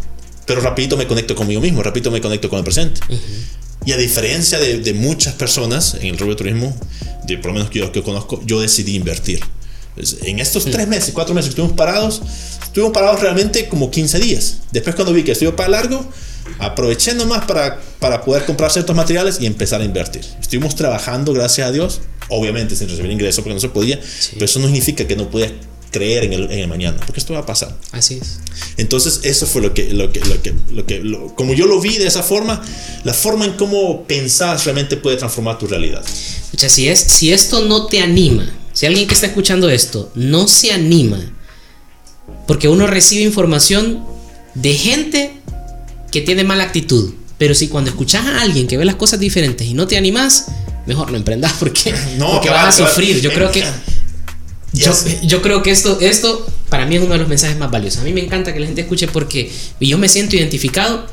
Pero 0.47 0.61
rapidito 0.63 0.97
me 0.97 1.07
conecto 1.07 1.35
conmigo 1.37 1.61
mismo, 1.61 1.83
rapidito 1.83 2.11
me 2.11 2.21
conecto 2.21 2.49
con 2.49 2.59
el 2.59 2.65
presente. 2.65 3.01
Y 3.85 3.93
a 3.93 3.97
diferencia 3.97 4.59
de, 4.59 4.81
de, 4.81 4.95
muchas 4.95 5.35
personas 5.35 5.95
en 5.95 6.09
el 6.09 6.19
rubro 6.19 6.35
de 6.35 6.39
turismo, 6.39 6.77
de, 7.25 7.37
por 7.39 7.49
lo 7.49 7.53
menos 7.55 7.71
que 7.71 7.79
yo 7.79 7.93
que 7.93 8.03
conozco, 8.03 8.43
yo 8.45 8.61
decidí 8.61 8.97
invertir. 8.97 9.41
En 10.23 10.39
estos 10.39 10.65
tres 10.65 10.87
meses, 10.89 11.13
cuatro 11.13 11.35
meses 11.35 11.49
que 11.49 11.53
estuvimos 11.53 11.77
parados, 11.77 12.23
estuvimos 12.63 12.93
parados 12.93 13.21
realmente 13.21 13.69
como 13.69 13.91
15 13.91 14.19
días. 14.19 14.59
Después 14.73 14.95
cuando 14.95 15.13
vi 15.13 15.25
que 15.25 15.33
estuvo 15.33 15.55
para 15.57 15.69
largo, 15.69 16.05
aproveché 16.59 17.15
nomás 17.15 17.45
para, 17.45 17.81
para 17.99 18.25
poder 18.25 18.45
comprar 18.45 18.71
ciertos 18.71 18.95
materiales 18.95 19.39
y 19.41 19.47
empezar 19.47 19.81
a 19.81 19.85
invertir. 19.85 20.25
Estuvimos 20.41 20.75
trabajando, 20.75 21.33
gracias 21.33 21.69
a 21.69 21.73
Dios, 21.73 22.01
obviamente 22.29 22.77
sin 22.77 22.89
recibir 22.89 23.11
ingresos 23.11 23.43
porque 23.43 23.55
no 23.55 23.61
se 23.61 23.69
podía, 23.69 24.01
pero 24.35 24.45
eso 24.45 24.59
no 24.61 24.67
significa 24.67 25.07
que 25.07 25.17
no 25.17 25.31
podía 25.31 25.53
creer 25.91 26.25
en 26.25 26.33
el, 26.35 26.45
en 26.51 26.59
el, 26.59 26.69
mañana, 26.69 26.99
porque 27.07 27.21
esto 27.21 27.33
va 27.33 27.41
a 27.41 27.47
pasar. 27.47 27.75
Así 27.93 28.19
es. 28.21 28.41
Entonces, 28.77 29.21
eso 29.23 29.47
fue 29.47 29.63
lo 29.63 29.73
que, 29.73 29.93
lo 29.93 30.13
que, 30.13 30.21
lo 30.21 30.43
que, 30.43 30.55
lo 30.71 30.87
que 30.87 31.33
como 31.35 31.55
yo 31.55 31.67
lo 31.67 31.81
vi 31.81 31.97
de 31.97 32.07
esa 32.07 32.23
forma, 32.23 32.63
la 33.05 33.15
forma 33.15 33.47
en 33.47 33.53
cómo 33.55 34.05
pensás 34.05 34.65
realmente 34.65 34.97
puede 34.97 35.17
transformar 35.17 35.59
tu 35.59 35.67
realidad. 35.67 36.05
O 36.55 36.59
sea, 36.59 36.69
si, 36.69 36.89
es, 36.89 37.01
si 37.01 37.33
esto 37.33 37.65
no 37.65 37.87
te 37.87 38.01
anima, 38.01 38.53
si 38.79 38.87
alguien 38.87 39.09
que 39.09 39.15
está 39.15 39.27
escuchando 39.27 39.69
esto 39.69 40.13
no 40.15 40.47
se 40.47 40.71
anima, 40.71 41.19
porque 42.47 42.69
uno 42.69 42.87
recibe 42.87 43.25
información 43.25 44.05
de 44.55 44.73
gente 44.75 45.33
que 46.13 46.21
tiene 46.21 46.45
mala 46.45 46.63
actitud, 46.63 47.13
pero 47.39 47.57
si 47.57 47.67
cuando 47.67 47.91
escuchas 47.91 48.25
a 48.25 48.41
alguien 48.41 48.69
que 48.69 48.77
ve 48.77 48.85
las 48.85 48.95
cosas 48.95 49.19
diferentes 49.19 49.67
y 49.67 49.75
no 49.75 49.89
te 49.89 49.97
animas, 49.97 50.47
mejor 50.87 51.11
no 51.11 51.17
emprendas 51.17 51.55
porque, 51.59 51.93
no, 52.19 52.35
porque 52.35 52.51
vas 52.51 52.81
a 52.81 52.87
sufrir. 52.87 53.21
Yo 53.21 53.33
creo 53.33 53.51
que 53.51 53.65
yo, 54.73 54.93
yo, 55.25 55.43
creo 55.43 55.61
que 55.65 55.73
esto, 55.73 55.99
esto 56.01 56.47
para 56.69 56.87
mí 56.87 56.95
es 56.95 57.03
uno 57.03 57.15
de 57.15 57.19
los 57.19 57.29
mensajes 57.29 57.59
más 57.59 57.73
valiosos. 57.73 58.03
A 58.03 58.05
mí 58.05 58.13
me 58.13 58.21
encanta 58.21 58.55
que 58.55 58.61
la 58.61 58.67
gente 58.67 58.83
escuche 58.83 59.09
porque 59.09 59.51
yo 59.81 59.99
me 59.99 60.09
siento 60.09 60.37
identificado, 60.37 61.05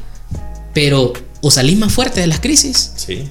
pero 0.76 1.14
o 1.42 1.50
salís 1.50 1.80
más 1.80 1.92
fuerte 1.92 2.22
de 2.22 2.28
las 2.28 2.42
crisis. 2.42 2.92
Sí 2.96 3.24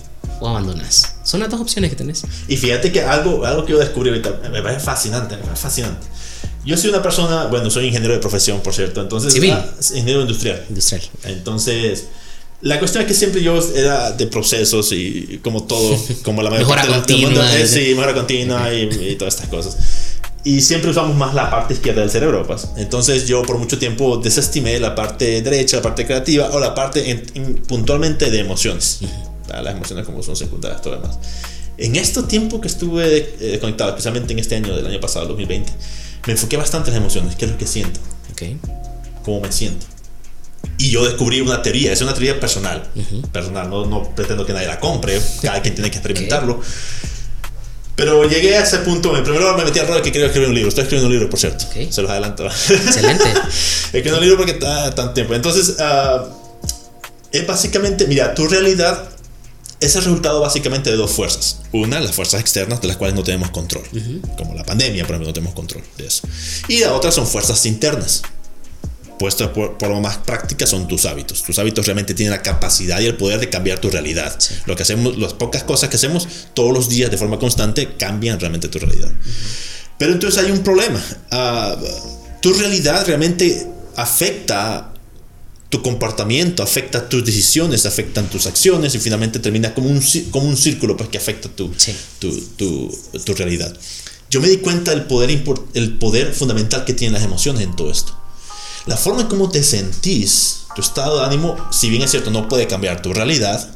o 0.45 0.49
abandonas. 0.49 1.17
Son 1.25 1.41
las 1.41 1.49
dos 1.49 1.61
opciones 1.61 1.91
que 1.91 1.97
tenés. 1.97 2.23
Y 2.49 2.57
fíjate 2.59 2.93
que 2.93 3.01
algo, 3.01 3.47
algo 3.47 3.65
que 3.65 3.73
yo 3.73 3.79
descubrí 3.79 4.11
ahorita 4.11 4.51
me 4.51 4.63
parece 4.63 4.81
fascinante, 4.81 5.37
me 5.37 5.43
parece 5.43 5.63
fascinante. 5.63 6.07
Yo 6.67 6.77
soy 6.77 6.91
una 6.91 7.03
persona, 7.03 7.47
bueno, 7.47 7.71
soy 7.71 7.87
ingeniero 7.87 8.15
de 8.15 8.21
profesión, 8.21 8.61
por 8.61 8.75
cierto, 8.75 9.01
entonces... 9.01 9.33
Civil. 9.33 9.53
Ah, 9.53 9.67
ingeniero 9.81 10.21
industrial. 10.21 10.63
Industrial. 10.69 11.03
Entonces, 11.25 12.05
la 12.61 12.79
cuestión 12.79 13.03
es 13.03 13.09
que 13.09 13.15
siempre 13.15 13.43
yo 13.43 13.59
era 13.75 14.13
de 14.13 14.27
procesos 14.27 14.93
y 14.93 15.41
como 15.43 15.65
todo, 15.65 15.99
como 16.23 16.43
la 16.43 16.51
mayor 16.51 16.67
mejora 16.67 16.83
parte 16.83 17.15
continua. 17.15 17.57
Eh, 17.57 17.67
sí, 17.67 17.95
mejora 17.95 18.13
continua 18.15 18.73
y, 18.73 18.83
y, 18.83 19.17
todas 19.17 19.35
estas 19.35 19.49
cosas. 19.49 19.79
Y 20.45 20.61
siempre 20.61 20.91
usamos 20.91 21.17
más 21.17 21.35
la 21.35 21.51
parte 21.51 21.73
izquierda 21.73 22.03
del 22.03 22.11
cerebro, 22.11 22.47
pues. 22.47 22.69
Entonces 22.77 23.27
yo 23.27 23.43
por 23.43 23.57
mucho 23.57 23.79
tiempo 23.79 24.19
desestimé 24.19 24.79
la 24.79 24.95
parte 24.95 25.41
derecha, 25.41 25.77
la 25.77 25.83
parte 25.83 26.05
creativa 26.05 26.51
o 26.53 26.61
la 26.61 26.75
parte 26.75 27.11
en, 27.11 27.55
puntualmente 27.67 28.31
de 28.31 28.41
emociones 28.41 29.01
las 29.49 29.75
emociones 29.75 30.07
como 30.07 30.23
son 30.23 30.37
secundarias, 30.37 30.83
todo 30.83 30.95
lo 30.95 31.03
demás. 31.03 31.19
En 31.77 31.97
este 31.97 32.23
tiempo 32.23 32.61
que 32.61 32.69
estuve 32.69 33.35
eh, 33.41 33.59
conectado, 33.59 33.91
especialmente 33.91 34.33
en 34.33 34.39
este 34.39 34.55
año 34.57 34.77
del 34.77 34.87
año 34.87 35.01
pasado, 35.01 35.27
2020, 35.27 35.73
me 36.27 36.33
enfoqué 36.33 36.57
bastante 36.57 36.91
en 36.91 36.95
las 36.95 37.03
emociones, 37.03 37.37
qué 37.37 37.47
es 37.47 37.51
lo 37.51 37.59
que 37.59 37.67
siento, 37.67 38.01
okay. 38.33 38.59
cómo 39.25 39.41
me 39.41 39.51
siento. 39.51 39.87
Y 40.79 40.91
yo 40.91 41.05
descubrí 41.05 41.41
una 41.41 41.63
teoría, 41.63 41.93
es 41.93 42.01
una 42.01 42.15
teoría 42.15 42.39
personal, 42.39 42.85
personal, 43.33 43.69
no, 43.69 43.87
no, 43.87 44.15
pretendo 44.15 44.47
que 44.47 44.53
nadie 44.53 44.67
la 44.67 44.81
compre, 44.81 45.21
cada 45.43 45.61
quien 45.63 45.75
tiene 45.75 45.91
que 45.91 45.99
experimentarlo. 45.99 46.61
Pero 47.97 48.25
llegué 48.29 48.57
a 48.57 48.63
ese 48.63 48.79
punto, 48.79 49.17
en 49.17 49.23
primer 49.23 49.41
lugar 49.41 49.57
me 49.57 49.65
metí 49.65 49.79
al 49.79 49.87
rol 49.87 50.03
que 50.03 50.11
quería 50.11 50.27
escribir 50.27 50.49
un 50.49 50.55
libro, 50.55 50.69
estoy 50.69 50.83
escribiendo 50.83 51.07
un 51.07 51.13
libro, 51.13 51.31
por 51.31 51.39
cierto, 51.39 51.65
se 51.91 52.03
los 52.03 52.11
adelanto. 52.11 52.45
Excelente. 52.47 53.25
escribiendo 53.85 54.19
un 54.19 54.25
libro 54.25 54.37
porque 54.37 54.53
está 54.53 54.93
tanto 54.95 55.13
tiempo. 55.13 55.35
Entonces, 55.35 55.77
uh, 55.79 56.27
es 57.31 57.47
básicamente, 57.47 58.07
mira, 58.09 58.35
tu 58.35 58.49
realidad 58.49 59.14
es 59.81 59.95
el 59.97 60.03
resultado 60.03 60.41
básicamente 60.41 60.91
de 60.91 60.97
dos 60.97 61.11
fuerzas. 61.11 61.61
Una, 61.73 62.01
las 62.01 62.15
fuerzas 62.15 62.41
externas 62.41 62.81
de 62.81 62.89
las 62.89 62.97
cuales 62.97 63.15
no 63.15 63.23
tenemos 63.23 63.51
control, 63.51 63.85
como 64.37 64.55
la 64.55 64.65
pandemia, 64.65 65.05
por 65.05 65.13
ejemplo, 65.13 65.29
no 65.29 65.35
tenemos 65.35 65.55
control 65.55 65.83
de 65.99 66.07
eso. 66.07 66.27
Y 66.69 66.79
la 66.79 66.93
otra 66.93 67.13
son 67.13 67.27
fuerzas 67.27 67.65
internas. 67.67 68.23
Puestas 69.19 69.49
por, 69.51 69.79
por, 69.79 69.91
lo 69.91 70.01
más 70.01 70.19
práctica 70.19 70.67
son 70.67 70.89
tus 70.89 71.07
hábitos. 71.07 71.43
Tus 71.43 71.59
hábitos 71.59 71.87
realmente 71.87 72.15
tienen 72.15 72.33
la 72.33 72.43
capacidad 72.43 73.01
y 73.01 73.07
el 73.07 73.17
poder 73.17 73.39
de 73.39 73.49
cambiar 73.49 73.79
tu 73.79 73.91
realidad. 73.91 74.37
Lo 74.67 74.75
que 74.75 74.83
hacemos, 74.83 75.17
las 75.19 75.35
pocas 75.35 75.63
cosas 75.63 75.89
que 75.89 75.97
hacemos 75.97 76.27
todos 76.53 76.73
los 76.73 76.89
días 76.89 77.11
de 77.11 77.17
forma 77.17 77.39
constante 77.39 77.95
cambian 77.97 78.41
realmente 78.41 78.69
tu 78.69 78.79
realidad. 78.79 79.11
Pero 79.99 80.13
entonces 80.13 80.43
hay 80.43 80.51
un 80.51 80.65
problema. 80.65 81.01
Uh, 81.31 82.41
tu 82.41 82.53
realidad 82.55 83.07
realmente 83.07 83.67
afecta 83.97 84.94
tu 85.75 85.83
comportamiento, 85.83 86.63
afecta 86.63 87.09
tus 87.09 87.25
decisiones, 87.25 87.85
afectan 87.85 88.29
tus 88.31 88.47
acciones 88.47 88.95
y 88.95 89.01
finalmente 89.01 89.41
termina 89.41 89.75
como 89.75 89.89
un, 89.89 90.01
como 90.31 90.47
un 90.47 90.57
círculo 90.57 90.97
pues, 90.97 91.09
que 91.09 91.19
afecta 91.19 91.49
tu, 91.49 91.73
Sí. 91.77 91.93
tu, 92.21 92.31
tu, 92.57 92.97
tu 93.25 93.35
realidad. 93.35 93.77
Yo 94.31 94.41
me 94.41 94.47
di 94.49 94.59
cuenta 94.59 94.93
del 94.93 95.07
poder, 95.07 95.31
el 95.75 95.99
poder 95.99 96.33
fundamental 96.33 96.85
que 96.85 96.95
tienen 96.95 97.15
las 97.15 97.25
emociones 97.25 97.63
en 97.63 97.75
todo 97.75 97.91
esto. 97.91 98.17
La 98.87 98.97
forma 98.97 99.23
en 99.23 99.27
cómo 99.27 99.51
te 99.51 99.65
sentís, 99.65 100.61
tu 100.77 100.81
estado 100.81 101.19
de 101.19 101.27
ánimo, 101.27 101.57
si 101.73 101.91
bien 101.91 102.03
es 102.03 102.13
cierto, 102.13 102.31
no 102.31 102.47
puede 102.49 102.69
cambiar 102.69 103.03
tu 103.03 103.13
realidad, 103.13 103.69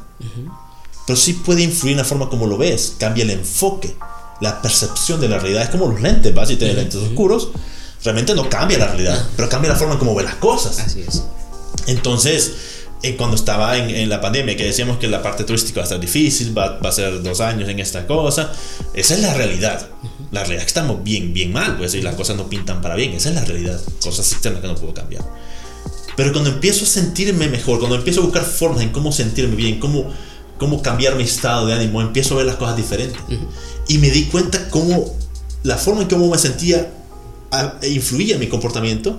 pero 1.05 1.19
sí 1.19 1.33
puede 1.33 1.63
influir 1.63 1.93
en 1.93 1.97
la 1.97 2.05
forma 2.05 2.29
como 2.29 2.47
lo 2.47 2.57
ves, 2.57 2.93
cambia 2.97 3.25
el 3.25 3.31
enfoque, 3.31 3.93
la 4.39 4.61
percepción 4.61 5.19
de 5.19 5.27
la 5.27 5.37
realidad. 5.39 5.63
Es 5.63 5.69
como 5.69 5.87
los 5.87 5.99
lentes, 5.99 6.33
¿vas? 6.33 6.47
Si 6.47 6.55
tienes 6.55 6.77
lentes 6.77 6.95
oscuros, 6.95 7.49
realmente 8.05 8.33
no 8.35 8.49
cambia 8.49 8.77
la 8.77 8.87
realidad, 8.87 9.27
pero 9.35 9.49
cambia 9.49 9.71
la 9.73 9.77
forma 9.77 9.95
en 9.95 9.99
cómo 9.99 10.15
ves 10.15 10.23
las 10.25 10.35
cosas. 10.35 10.79
Así 10.79 11.01
es. 11.05 11.23
Entonces, 11.87 12.53
eh, 13.01 13.15
cuando 13.15 13.35
estaba 13.35 13.77
en, 13.77 13.89
en 13.89 14.09
la 14.09 14.19
pandemia, 14.19 14.57
que 14.57 14.65
decíamos 14.65 14.97
que 14.97 15.07
la 15.07 15.21
parte 15.21 15.45
turística 15.45 15.79
va 15.79 15.83
a 15.83 15.85
estar 15.85 15.99
difícil, 15.99 16.57
va, 16.57 16.79
va 16.79 16.89
a 16.89 16.91
ser 16.91 17.23
dos 17.23 17.39
años 17.39 17.69
en 17.69 17.79
esta 17.79 18.05
cosa, 18.05 18.51
esa 18.93 19.13
es 19.13 19.21
la 19.21 19.33
realidad. 19.33 19.87
La 20.31 20.41
realidad 20.41 20.59
es 20.59 20.65
que 20.65 20.79
estamos 20.79 21.03
bien, 21.03 21.33
bien 21.33 21.53
mal, 21.53 21.77
pues, 21.77 21.93
y 21.95 22.01
las 22.01 22.15
cosas 22.15 22.35
no 22.35 22.49
pintan 22.49 22.81
para 22.81 22.95
bien, 22.95 23.13
esa 23.13 23.29
es 23.29 23.35
la 23.35 23.45
realidad, 23.45 23.79
cosas 24.03 24.31
externas 24.31 24.61
que 24.61 24.67
no 24.67 24.75
puedo 24.75 24.93
cambiar. 24.93 25.23
Pero 26.17 26.33
cuando 26.33 26.49
empiezo 26.49 26.83
a 26.83 26.87
sentirme 26.87 27.47
mejor, 27.47 27.79
cuando 27.79 27.95
empiezo 27.95 28.19
a 28.19 28.23
buscar 28.25 28.43
formas 28.43 28.81
en 28.81 28.89
cómo 28.89 29.13
sentirme 29.13 29.55
bien, 29.55 29.79
cómo, 29.79 30.11
cómo 30.57 30.81
cambiar 30.81 31.15
mi 31.15 31.23
estado 31.23 31.67
de 31.67 31.73
ánimo, 31.73 32.01
empiezo 32.01 32.33
a 32.33 32.39
ver 32.39 32.45
las 32.45 32.57
cosas 32.57 32.75
diferentes. 32.75 33.17
Y 33.87 33.97
me 33.99 34.09
di 34.09 34.25
cuenta 34.25 34.69
cómo 34.69 35.15
la 35.63 35.77
forma 35.77 36.01
en 36.01 36.09
cómo 36.09 36.29
me 36.29 36.37
sentía 36.37 36.91
ah, 37.51 37.75
influía 37.83 38.33
en 38.33 38.41
mi 38.41 38.47
comportamiento, 38.47 39.17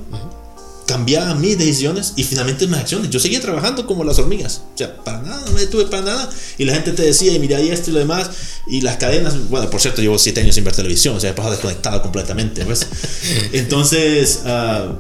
cambiaba 1.00 1.34
mis 1.34 1.56
decisiones 1.56 2.12
y 2.16 2.24
finalmente 2.24 2.66
mis 2.66 2.76
acciones. 2.76 3.08
Yo 3.08 3.18
seguía 3.18 3.40
trabajando 3.40 3.86
como 3.86 4.04
las 4.04 4.18
hormigas. 4.18 4.62
O 4.74 4.76
sea, 4.76 5.02
para 5.02 5.22
nada, 5.22 5.42
no 5.46 5.52
me 5.52 5.60
detuve 5.60 5.86
para 5.86 6.02
nada. 6.02 6.30
Y 6.58 6.66
la 6.66 6.74
gente 6.74 6.92
te 6.92 7.02
decía, 7.02 7.32
y 7.32 7.38
mira, 7.38 7.58
y 7.58 7.70
esto 7.70 7.90
y 7.90 7.94
lo 7.94 8.00
demás. 8.00 8.30
Y 8.66 8.82
las 8.82 8.98
cadenas, 8.98 9.48
bueno, 9.48 9.70
por 9.70 9.80
cierto, 9.80 10.02
llevo 10.02 10.18
siete 10.18 10.42
años 10.42 10.54
sin 10.54 10.64
ver 10.64 10.74
televisión, 10.74 11.16
o 11.16 11.20
sea, 11.20 11.30
he 11.30 11.32
pasado 11.32 11.52
desconectado 11.52 12.02
completamente. 12.02 12.64
¿ves? 12.64 12.86
Entonces, 13.52 14.40
ah, 14.44 14.92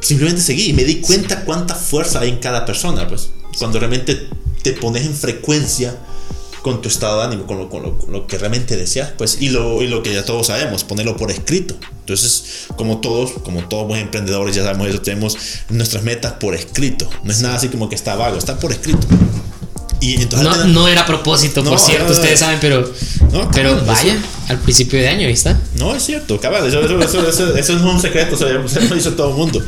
simplemente 0.00 0.40
seguí 0.40 0.70
y 0.70 0.72
me 0.72 0.84
di 0.84 1.00
cuenta 1.00 1.44
cuánta 1.44 1.74
fuerza 1.74 2.20
hay 2.20 2.28
en 2.28 2.38
cada 2.38 2.64
persona, 2.64 3.08
pues. 3.08 3.30
Cuando 3.58 3.80
realmente 3.80 4.28
te 4.62 4.72
pones 4.72 5.04
en 5.04 5.14
frecuencia 5.14 5.98
con 6.64 6.80
tu 6.80 6.88
estado 6.88 7.18
de 7.20 7.26
ánimo, 7.26 7.46
con 7.46 7.58
lo, 7.58 7.68
con 7.68 7.82
lo, 7.82 7.98
con 7.98 8.10
lo 8.10 8.26
que 8.26 8.38
realmente 8.38 8.74
deseas, 8.76 9.10
pues, 9.18 9.36
y 9.40 9.50
lo, 9.50 9.82
y 9.82 9.86
lo 9.86 10.02
que 10.02 10.14
ya 10.14 10.24
todos 10.24 10.46
sabemos, 10.46 10.82
ponerlo 10.82 11.14
por 11.16 11.30
escrito. 11.30 11.76
Entonces, 12.00 12.66
como 12.76 13.00
todos, 13.02 13.32
como 13.44 13.68
todos 13.68 13.86
buen 13.86 14.00
emprendedores, 14.00 14.56
ya 14.56 14.62
sabemos 14.64 14.88
eso, 14.88 15.00
tenemos 15.02 15.36
nuestras 15.68 16.02
metas 16.04 16.32
por 16.40 16.54
escrito. 16.54 17.06
No 17.22 17.30
es 17.32 17.42
nada 17.42 17.56
así 17.56 17.68
como 17.68 17.90
que 17.90 17.94
está 17.94 18.16
vago, 18.16 18.38
está 18.38 18.58
por 18.58 18.72
escrito. 18.72 19.06
Y 20.00 20.20
entonces, 20.22 20.48
No, 20.48 20.64
no 20.68 20.88
era 20.88 21.02
a 21.02 21.06
propósito, 21.06 21.62
No, 21.62 21.70
por 21.70 21.78
cierto, 21.80 22.06
no, 22.08 22.12
ustedes 22.14 22.40
saben, 22.40 22.58
pero, 22.60 22.90
No, 23.30 23.50
pero 23.52 23.70
cabal, 23.70 23.84
vaya, 23.86 24.18
al 24.48 24.58
principio 24.58 24.98
de 24.98 25.08
año, 25.08 25.26
ahí 25.26 25.32
está. 25.32 25.58
No, 25.78 25.94
es 25.94 26.02
cierto, 26.02 26.40
cabal, 26.40 26.66
eso, 26.66 26.80
eso, 26.80 26.98
eso, 27.00 27.28
eso- 27.28 27.56
eso 27.56 27.72
es 27.76 27.82
un 27.82 28.00
secreto, 28.00 28.34
eso, 28.36 28.48
eso 28.48 28.80
lo 28.88 28.94
dice 28.94 29.10
todo 29.12 29.30
el 29.30 29.34
mundo. 29.36 29.62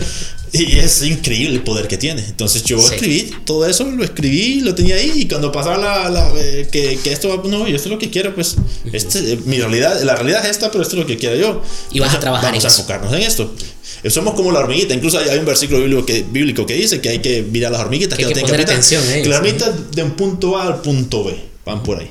Y 0.53 0.79
es 0.79 1.03
increíble 1.03 1.57
el 1.57 1.63
poder 1.63 1.89
que 1.89 1.97
tiene. 1.99 2.25
Entonces 2.25 2.63
yo 2.65 2.79
Sí. 2.81 2.95
escribí 2.95 3.31
todo 3.45 3.67
eso, 3.67 3.85
lo 3.91 4.05
escribí, 4.05 4.61
lo 4.61 4.75
tenía 4.75 4.95
ahí, 4.97 5.13
y 5.17 5.29
cuando 5.29 5.51
pasaba 5.53 5.77
la, 5.77 6.09
la, 6.09 6.33
eh, 6.39 6.69
que, 6.71 6.99
que 7.03 7.13
esto, 7.13 7.29
va- 7.29 7.49
no, 7.49 7.67
yo 7.69 7.77
esto 7.77 7.89
es 7.89 7.93
lo 7.93 7.99
que 7.99 8.11
quiero, 8.11 8.35
pues, 8.35 8.57
este, 8.93 9.33
eh, 9.33 9.39
mi 9.45 9.59
realidad, 9.59 10.01
la 10.03 10.15
realidad 10.15 10.45
es 10.45 10.53
esta, 10.53 10.71
pero 10.71 10.83
esto 10.83 10.95
es 10.97 11.01
lo 11.01 11.07
que 11.07 11.17
quiero 11.19 11.37
yo. 11.37 11.63
Y 11.91 11.99
vas 12.01 12.11
a 12.11 12.17
Entonces, 12.17 12.21
trabajar 12.21 12.45
Vamos 12.53 12.65
en 12.65 12.67
a 12.67 12.69
eso. 12.71 12.81
enfocarnos 12.81 13.13
en 13.15 13.21
esto. 13.23 13.55
Eh, 14.03 14.11
Somos 14.11 14.35
como 14.35 14.53
la 14.53 14.61
hormiguita, 14.61 14.95
incluso 14.95 15.19
hay, 15.19 15.29
hay 15.29 15.39
un 15.39 15.45
versículo 15.47 15.81
bíblico 15.81 16.07
que, 16.07 16.23
bíblico 16.23 16.65
que 16.65 16.75
dice 16.75 17.01
que 17.01 17.09
hay 17.09 17.19
que 17.19 17.43
mirar 17.43 17.71
a 17.75 17.79
las 17.79 17.85
hormiguitas 17.85 18.17
Que 18.17 18.23
que, 18.25 18.29
hay 18.29 18.35
no 18.35 18.41
que 18.41 18.45
tienen 18.47 18.65
poner 18.67 18.71
atención 18.79 19.03
a 19.03 19.23
Que 19.23 19.29
las 19.29 19.39
hormiguitas 19.39 19.91
de 19.93 20.03
un 20.05 20.11
punto 20.13 20.57
A 20.57 20.67
al 20.69 20.81
punto 20.81 21.25
B 21.25 21.37
van 21.65 21.83
por 21.83 21.99
ahí. 22.01 22.11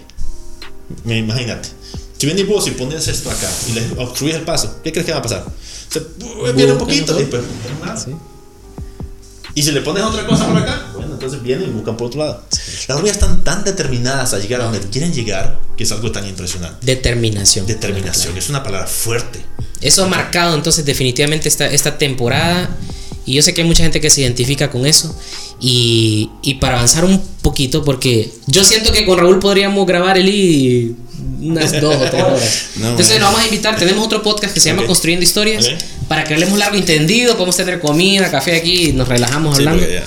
Me- 1.04 1.18
Imagínate. 1.20 1.70
Si 2.18 2.26
vienes 2.28 2.48
vos 2.48 2.66
y 2.68 2.72
pones 2.72 3.08
esto 3.08 3.30
acá 3.30 3.50
y 3.70 3.74
le 3.74 3.82
obstruyes 4.04 4.36
el 4.38 4.44
paso, 4.44 4.80
¿qué 4.84 4.92
crees 4.92 5.06
que 5.06 5.12
va 5.12 5.18
a 5.20 5.22
pasar? 5.22 5.46
Se 5.96 6.54
viene 6.54 6.74
un 6.74 6.78
poquito 6.78 7.20
y 7.20 7.26
pues 7.26 7.44
nada. 7.84 8.06
Y 9.54 9.64
si 9.64 9.72
le 9.72 9.80
pones 9.80 10.04
otra 10.04 10.28
cosa 10.28 10.48
por 10.48 10.58
acá, 10.58 10.92
bueno, 10.94 11.14
entonces 11.14 11.42
vienen 11.42 11.70
y 11.70 11.72
buscan 11.72 11.96
por 11.96 12.08
otro 12.08 12.20
lado. 12.20 12.44
Las 12.52 12.98
hormigas 12.98 13.16
están 13.16 13.44
tan 13.46 13.64
determinadas 13.64 14.34
a 14.34 14.40
llegar 14.40 14.60
a 14.60 14.66
donde 14.66 14.82
quieren 14.90 15.14
llegar 15.14 15.58
que 15.78 15.86
es 15.86 15.92
algo 15.94 16.12
tan 16.12 16.28
impresionante. 16.28 16.86
Determinación. 16.86 17.66
Determinación, 17.66 18.38
es 18.38 18.50
una 18.50 18.64
palabra 18.64 18.86
fuerte. 18.86 19.40
Eso 19.80 20.04
ha 20.04 20.08
marcado 20.08 20.56
entonces 20.56 20.84
definitivamente 20.84 21.48
esta, 21.48 21.68
esta 21.68 21.98
temporada 21.98 22.70
y 23.26 23.34
yo 23.34 23.42
sé 23.42 23.54
que 23.54 23.62
hay 23.62 23.68
mucha 23.68 23.84
gente 23.84 24.02
que 24.02 24.10
se 24.10 24.22
identifica 24.22 24.70
con 24.70 24.86
eso 24.86 25.16
y, 25.62 26.30
y 26.42 26.56
para 26.56 26.76
avanzar 26.76 27.06
un 27.06 27.22
poquito 27.42 27.86
porque 27.86 28.32
yo 28.48 28.66
siento 28.66 28.92
que 28.92 29.06
con 29.06 29.18
Raúl 29.18 29.40
podríamos 29.40 29.88
grabar 29.88 30.18
el 30.18 30.28
y 30.28 30.96
unas 31.46 31.80
dos 31.82 31.96
o 31.96 32.10
tres 32.10 32.24
horas. 32.24 32.66
No, 32.78 32.90
entonces 32.92 33.14
man. 33.16 33.20
lo 33.22 33.26
vamos 33.28 33.42
a 33.42 33.46
invitar, 33.46 33.78
tenemos 33.78 34.06
otro 34.06 34.22
podcast 34.24 34.54
que 34.54 34.60
se 34.60 34.70
llama 34.70 34.82
Ok. 34.82 34.88
Construyendo 34.88 35.24
Historias 35.24 35.66
Ok. 35.68 35.74
para 36.08 36.24
que 36.24 36.34
hablemos 36.34 36.58
largo 36.58 36.76
y 36.76 36.80
entendido, 36.80 37.34
podemos 37.36 37.56
tener 37.58 37.80
comida, 37.80 38.30
café 38.32 38.56
aquí 38.56 38.90
y 38.90 38.94
nos 38.94 39.08
relajamos 39.08 39.58
Sí, 39.58 39.64
hablando. 39.64 39.88
ya- 39.88 40.04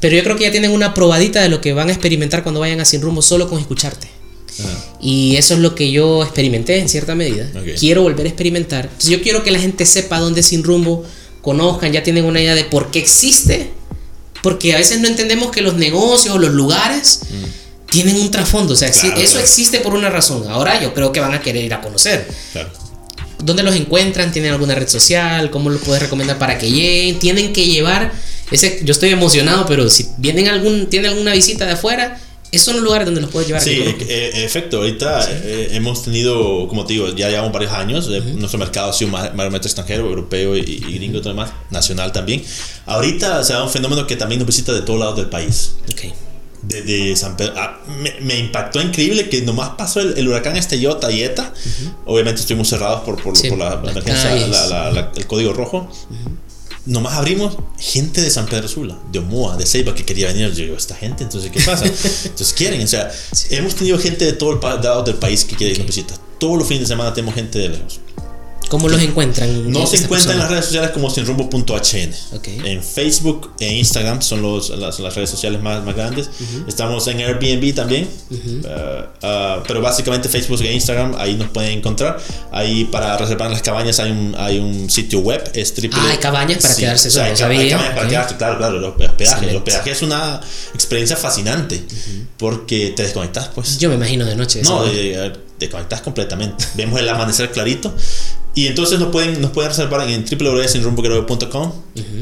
Pero 0.00 0.16
yo 0.16 0.22
creo 0.24 0.36
que 0.36 0.44
ya 0.44 0.50
tienen 0.50 0.70
una 0.70 0.94
probadita 0.94 1.40
de 1.42 1.48
lo 1.48 1.60
que 1.60 1.72
van 1.72 1.88
a 1.88 1.92
experimentar 1.92 2.42
cuando 2.42 2.60
vayan 2.60 2.80
a 2.80 2.84
Sin 2.84 3.00
Rumbo 3.02 3.20
solo 3.22 3.48
con 3.48 3.58
escucharte. 3.58 4.06
Ajá. 4.60 4.68
Y 5.00 5.36
eso 5.36 5.54
es 5.54 5.60
lo 5.60 5.74
que 5.74 5.90
yo 5.90 6.22
experimenté 6.24 6.78
en 6.78 6.88
cierta 6.88 7.14
medida. 7.14 7.48
Ok. 7.54 7.78
Quiero 7.78 8.02
volver 8.02 8.26
a 8.26 8.28
experimentar. 8.28 8.84
Entonces 8.86 9.10
yo 9.10 9.22
quiero 9.22 9.42
que 9.42 9.50
la 9.50 9.58
gente 9.58 9.84
sepa 9.86 10.18
dónde 10.20 10.40
es 10.40 10.46
sin 10.46 10.62
rumbo, 10.64 11.04
conozcan, 11.42 11.92
ya 11.92 12.02
tienen 12.02 12.24
una 12.24 12.40
idea 12.40 12.54
de 12.54 12.64
por 12.64 12.90
qué 12.90 12.98
existe. 13.00 13.70
Porque 14.42 14.72
a 14.72 14.76
veces 14.78 15.00
no 15.00 15.08
entendemos 15.08 15.50
que 15.50 15.62
los 15.62 15.74
negocios 15.74 16.34
o 16.34 16.38
los 16.38 16.50
lugares 16.52 17.20
tienen 17.90 18.16
un 18.16 18.30
trasfondo. 18.30 18.74
O 18.74 18.76
sea. 18.76 18.90
Claro, 18.90 19.16
eso 19.16 19.32
claro. 19.32 19.40
existe 19.40 19.80
por 19.80 19.94
una 19.94 20.10
razón. 20.10 20.44
Ahora 20.48 20.80
yo 20.80 20.94
creo 20.94 21.12
que 21.12 21.20
van 21.20 21.34
a 21.34 21.40
querer 21.40 21.64
ir 21.64 21.74
a 21.74 21.80
conocer. 21.80 22.28
Claro. 22.52 22.70
¿Dónde 23.40 23.62
los 23.62 23.76
encuentran? 23.76 24.32
¿Tienen 24.32 24.50
alguna 24.52 24.74
red 24.74 24.88
social? 24.88 25.50
¿Cómo 25.50 25.70
los 25.70 25.80
puedes 25.82 26.02
recomendar 26.02 26.38
para 26.38 26.58
que 26.58 26.70
lleguen? 26.70 27.18
Tienen 27.20 27.52
que 27.52 27.66
llevar 27.66 28.12
ese. 28.50 28.80
Yo 28.82 28.92
estoy 28.92 29.10
emocionado, 29.10 29.64
pero 29.66 29.88
si 29.88 30.08
vienen 30.16 30.48
algún, 30.48 30.86
tienen 30.86 31.12
alguna 31.12 31.32
visita 31.32 31.64
de 31.64 31.72
afuera, 31.72 32.20
esos 32.50 32.64
son 32.64 32.76
los 32.76 32.82
lugares 32.84 33.04
donde 33.06 33.20
los 33.20 33.30
puedes 33.30 33.46
llevar. 33.46 33.62
Sí, 33.62 33.72
eh, 33.72 33.96
eh, 34.08 34.44
efecto, 34.44 34.78
ahorita 34.78 35.28
eh, 35.44 35.68
hemos 35.72 36.02
tenido, 36.02 36.66
como 36.66 36.84
te 36.84 36.94
digo, 36.94 37.14
ya 37.14 37.28
llevamos 37.28 37.52
varios 37.52 37.72
años, 37.72 38.08
eh, 38.10 38.20
nuestro 38.34 38.58
mercado 38.58 38.90
ha 38.90 38.92
sido 38.92 39.10
ma- 39.10 39.30
mayormente 39.34 39.68
extranjero, 39.68 40.06
europeo 40.08 40.56
y, 40.56 40.60
y 40.60 40.94
gringo 40.94 41.18
y 41.18 41.20
todo 41.20 41.28
demás, 41.34 41.50
nacional 41.70 42.10
también. 42.10 42.42
Ahorita 42.86 43.44
se 43.44 43.52
da 43.52 43.62
un 43.62 43.70
fenómeno 43.70 44.06
que 44.06 44.16
también 44.16 44.38
nos 44.40 44.46
visita 44.46 44.72
de 44.72 44.80
todos 44.80 44.98
lados 44.98 45.16
del 45.16 45.26
país. 45.26 45.72
Ok. 46.68 46.74
Desde 46.74 47.16
San 47.16 47.36
Pedro, 47.36 47.54
ah, 47.56 47.78
me, 48.00 48.14
me 48.20 48.38
impactó 48.38 48.80
increíble 48.80 49.28
que 49.28 49.42
nomás 49.42 49.70
pasó 49.70 50.00
el, 50.00 50.18
el 50.18 50.28
huracán 50.28 50.56
este 50.56 50.78
Iota 50.78 51.10
y 51.10 51.22
Eta. 51.22 51.52
Obviamente 52.06 52.40
estuvimos 52.40 52.68
cerrados 52.68 53.00
por, 53.02 53.22
por, 53.22 53.36
Sí, 53.36 53.48
por 53.48 53.58
la, 53.58 53.76
las 53.76 53.90
emergencia, 53.96 54.34
la- 54.50 54.66
la- 54.66 54.90
la- 54.92 55.12
el 55.16 55.26
código 55.26 55.52
rojo. 55.52 55.88
Nomás 56.86 57.14
abrimos 57.14 57.56
gente 57.78 58.22
de 58.22 58.30
San 58.30 58.46
Pedro 58.46 58.66
Sula, 58.66 58.96
de 59.12 59.18
Omoa, 59.18 59.56
de 59.58 59.66
Ceiba 59.66 59.94
que 59.94 60.04
quería 60.06 60.28
venir. 60.28 60.48
Yo 60.54 60.64
digo, 60.64 60.76
esta 60.76 60.94
gente, 60.94 61.22
entonces, 61.22 61.50
¿qué 61.50 61.60
pasa? 61.60 61.84
Entonces 62.24 62.52
quieren, 62.54 62.82
o 62.82 62.86
sea, 62.86 63.10
hemos 63.50 63.74
tenido 63.74 63.98
gente 63.98 64.24
de 64.24 64.32
todo 64.32 64.52
el 64.52 64.60
lado 64.82 65.02
del 65.02 65.16
país 65.16 65.44
que 65.44 65.54
quiere 65.54 65.74
ir 65.74 65.80
a 65.82 65.84
visita. 65.84 66.14
Todos 66.38 66.56
los 66.58 66.66
fines 66.66 66.82
de 66.84 66.86
semana 66.86 67.12
tenemos 67.12 67.34
gente 67.34 67.58
de 67.58 67.68
lejos. 67.70 68.00
¿Cómo 68.68 68.88
los 68.88 69.00
encuentran? 69.00 69.70
No 69.70 69.80
se 69.86 69.96
estas 69.96 70.02
encuentra 70.04 70.32
en 70.32 70.38
las 70.38 70.50
redes 70.50 70.64
sociales 70.66 70.90
como 70.90 71.10
sinrumbo.hn. 71.10 72.36
Ok. 72.36 72.48
En 72.64 72.82
Facebook 72.82 73.52
e 73.60 73.72
Instagram 73.74 74.20
son 74.22 74.42
los, 74.42 74.70
las, 74.70 74.98
las 75.00 75.14
redes 75.14 75.30
sociales 75.30 75.60
más, 75.62 75.82
más 75.84 75.94
grandes. 75.96 76.28
Estamos 76.66 77.06
en 77.08 77.18
Airbnb 77.20 77.74
también. 77.74 78.08
Uh, 78.30 78.34
uh, 79.26 79.62
pero 79.66 79.80
básicamente 79.80 80.28
Facebook 80.28 80.60
e 80.62 80.72
Instagram, 80.72 81.14
ahí 81.18 81.34
nos 81.36 81.48
pueden 81.50 81.78
encontrar. 81.78 82.18
Ahí 82.52 82.84
para 82.84 83.16
reservar 83.16 83.50
las 83.50 83.62
cabañas 83.62 83.98
hay 84.00 84.10
un, 84.10 84.34
hay 84.38 84.58
un 84.58 84.90
sitio 84.90 85.20
web. 85.20 85.42
Es 85.54 85.74
triple, 85.74 85.98
Ah, 86.02 86.10
hay 86.10 86.18
cabañas 86.18 86.62
para 86.62 86.76
quedarse, 86.76 87.08
o 87.08 87.10
sea, 87.10 87.24
hay, 87.24 87.30
hay 87.32 87.36
cabañas 87.70 87.82
para 87.82 88.02
Ok. 88.02 88.08
quedarse, 88.08 88.36
claro, 88.36 88.58
claro. 88.58 88.78
Los 88.78 88.94
hospedajes. 88.96 89.48
El 89.48 89.56
hospedaje 89.56 89.90
es 89.90 90.02
una 90.02 90.40
experiencia 90.74 91.16
fascinante 91.16 91.82
porque 92.36 92.92
te 92.94 93.02
desconectas, 93.02 93.48
pues. 93.54 93.78
Yo 93.78 93.88
me 93.88 93.94
imagino 93.94 94.24
de 94.24 94.36
noche. 94.36 94.62
No, 94.62 94.84
eso, 94.84 94.92
eh, 94.94 95.32
te 95.58 95.68
conectas 95.68 96.00
completamente. 96.02 96.64
Vemos 96.74 97.00
el 97.00 97.08
amanecer 97.08 97.50
clarito. 97.50 97.92
Y 98.58 98.66
entonces 98.66 98.98
nos 98.98 99.10
pueden, 99.10 99.40
nos 99.40 99.52
pueden 99.52 99.70
reservar 99.70 100.10
en 100.10 100.24
www.sinrumboquereo.com. 100.24 101.72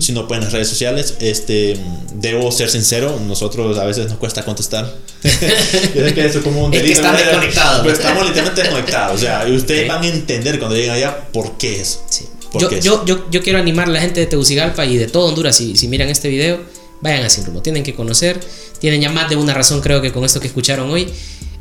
Si 0.00 0.12
no 0.12 0.28
pueden 0.28 0.42
en 0.42 0.48
las 0.48 0.52
redes 0.52 0.68
sociales. 0.68 1.14
Este, 1.18 1.80
debo 2.12 2.52
ser 2.52 2.68
sincero, 2.68 3.18
nosotros 3.26 3.78
a 3.78 3.86
veces 3.86 4.10
nos 4.10 4.18
cuesta 4.18 4.44
contestar. 4.44 4.84
Yo 5.24 5.30
sé 5.30 6.12
que 6.12 6.26
eso 6.26 6.40
es 6.40 6.44
como 6.44 6.66
un 6.66 6.74
Es 6.74 6.82
que 6.82 6.88
delito, 6.88 7.00
están 7.00 7.16
desconectados. 7.16 7.80
Pero 7.80 7.94
estamos 7.94 8.26
literalmente 8.26 8.60
desconectados. 8.60 9.16
O 9.16 9.18
sea, 9.18 9.48
y 9.48 9.56
ustedes 9.56 9.88
van 9.88 10.02
a 10.02 10.08
entender 10.08 10.58
cuando 10.58 10.76
lleguen 10.76 10.90
allá 10.90 11.26
por 11.32 11.56
qué 11.56 11.80
es. 11.80 12.00
Sí. 12.10 12.26
¿Por 12.52 12.60
Yo, 12.60 12.68
qué 12.68 12.78
es? 12.80 12.84
yo, 12.84 13.02
yo, 13.06 13.30
yo 13.30 13.42
quiero 13.42 13.58
animar 13.58 13.88
a 13.88 13.92
la 13.92 14.02
gente 14.02 14.20
de 14.20 14.26
Tegucigalpa 14.26 14.84
y 14.84 14.98
de 14.98 15.06
todo 15.06 15.28
Honduras. 15.28 15.56
Si, 15.56 15.74
si 15.74 15.88
miran 15.88 16.10
este 16.10 16.28
video, 16.28 16.60
vayan 17.00 17.24
a 17.24 17.30
Sin 17.30 17.46
Rumbo. 17.46 17.62
Tienen 17.62 17.82
que 17.82 17.94
conocer. 17.94 18.38
Tienen 18.78 19.00
ya 19.00 19.08
más 19.08 19.30
de 19.30 19.36
una 19.36 19.54
razón, 19.54 19.80
creo 19.80 20.02
que 20.02 20.12
con 20.12 20.22
esto 20.22 20.38
que 20.38 20.48
escucharon 20.48 20.90
hoy. 20.90 21.08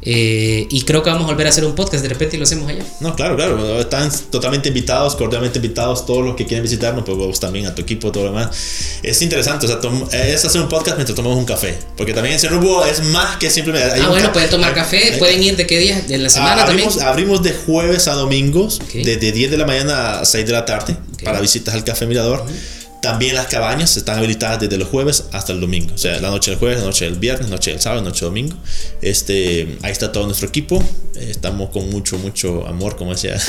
Eh, 0.08 0.68
y 0.70 0.82
creo 0.84 1.02
que 1.02 1.10
vamos 1.10 1.26
a 1.26 1.32
volver 1.32 1.48
a 1.48 1.50
hacer 1.50 1.66
un 1.66 1.74
podcast 1.74 2.04
de 2.04 2.10
repente 2.10 2.36
y 2.36 2.40
lo 2.40 2.44
hacemos 2.44 2.70
allá. 2.70 2.84
No, 3.00 3.16
claro, 3.16 3.36
claro. 3.36 3.80
Están 3.80 4.12
totalmente 4.30 4.70
invitados, 4.70 5.16
cordialmente 5.16 5.58
invitados 5.58 6.06
todos 6.06 6.24
los 6.24 6.36
que 6.36 6.46
quieren 6.46 6.64
visitarnos, 6.64 7.04
pero 7.04 7.18
vos 7.18 7.40
también 7.40 7.66
a 7.66 7.74
tu 7.74 7.82
equipo, 7.82 8.12
todo 8.12 8.26
lo 8.26 8.30
demás. 8.30 8.56
Es 9.02 9.22
interesante, 9.24 9.66
o 9.66 9.70
sea, 9.70 9.80
es 10.24 10.46
hacer 10.46 10.62
un 10.62 10.70
podcast 10.70 10.98
mientras 10.98 11.16
tomamos 11.16 11.38
un 11.38 11.46
café. 11.46 11.78
Porque 11.98 12.14
también 12.14 12.36
ese 12.36 12.50
rumbo 12.50 12.86
es 12.86 13.04
más 13.06 13.38
que 13.38 13.50
simplemente. 13.50 14.00
ah, 14.00 14.10
bueno, 14.10 14.32
pueden 14.32 14.50
tomar 14.50 14.74
café, 14.76 15.16
pueden 15.18 15.42
ir 15.42 15.58
de 15.58 15.66
qué 15.66 15.80
día 15.80 16.00
de 16.02 16.20
la 16.20 16.30
semana 16.30 16.64
abrimos, 16.64 16.98
también. 16.98 17.08
Abrimos 17.08 17.44
de 17.44 17.54
jueves 17.54 18.08
a 18.08 18.14
domingos, 18.14 18.80
de, 18.94 19.18
10 19.18 19.50
de 19.50 19.58
la 19.58 19.66
mañana 19.66 20.20
a 20.20 20.26
6 20.26 20.46
de 20.46 20.52
la 20.52 20.66
tarde, 20.66 20.96
para 21.24 21.40
visitas 21.42 21.74
al 21.74 21.84
Café 21.84 22.06
Mirador. 22.06 22.46
También 23.06 23.36
las 23.36 23.46
cabañas 23.46 23.96
están 23.98 24.18
habilitadas 24.18 24.62
desde 24.62 24.78
los 24.78 24.88
jueves 24.88 25.26
hasta 25.32 25.54
el 25.54 25.62
domingo. 25.62 25.94
O 25.94 25.98
sea, 26.00 26.20
la 26.20 26.32
noche 26.32 26.50
del 26.50 26.60
jueves, 26.60 26.80
la 26.80 26.86
noche 26.86 27.06
del 27.06 27.20
viernes, 27.20 27.50
la 27.52 27.56
noche 27.56 27.70
del 27.70 27.80
sábado, 27.80 28.02
la 28.02 28.10
noche 28.10 28.22
del 28.26 28.30
domingo. 28.30 28.58
Este, 29.00 29.78
ahí 29.84 29.92
está 29.92 30.12
todo 30.12 30.26
nuestro 30.26 30.48
equipo. 30.48 30.84
Estamos 31.16 31.70
con 31.70 31.88
mucho, 31.92 32.18
mucho 32.18 32.66
amor, 32.66 32.96
como 32.96 33.12
decía. 33.12 33.40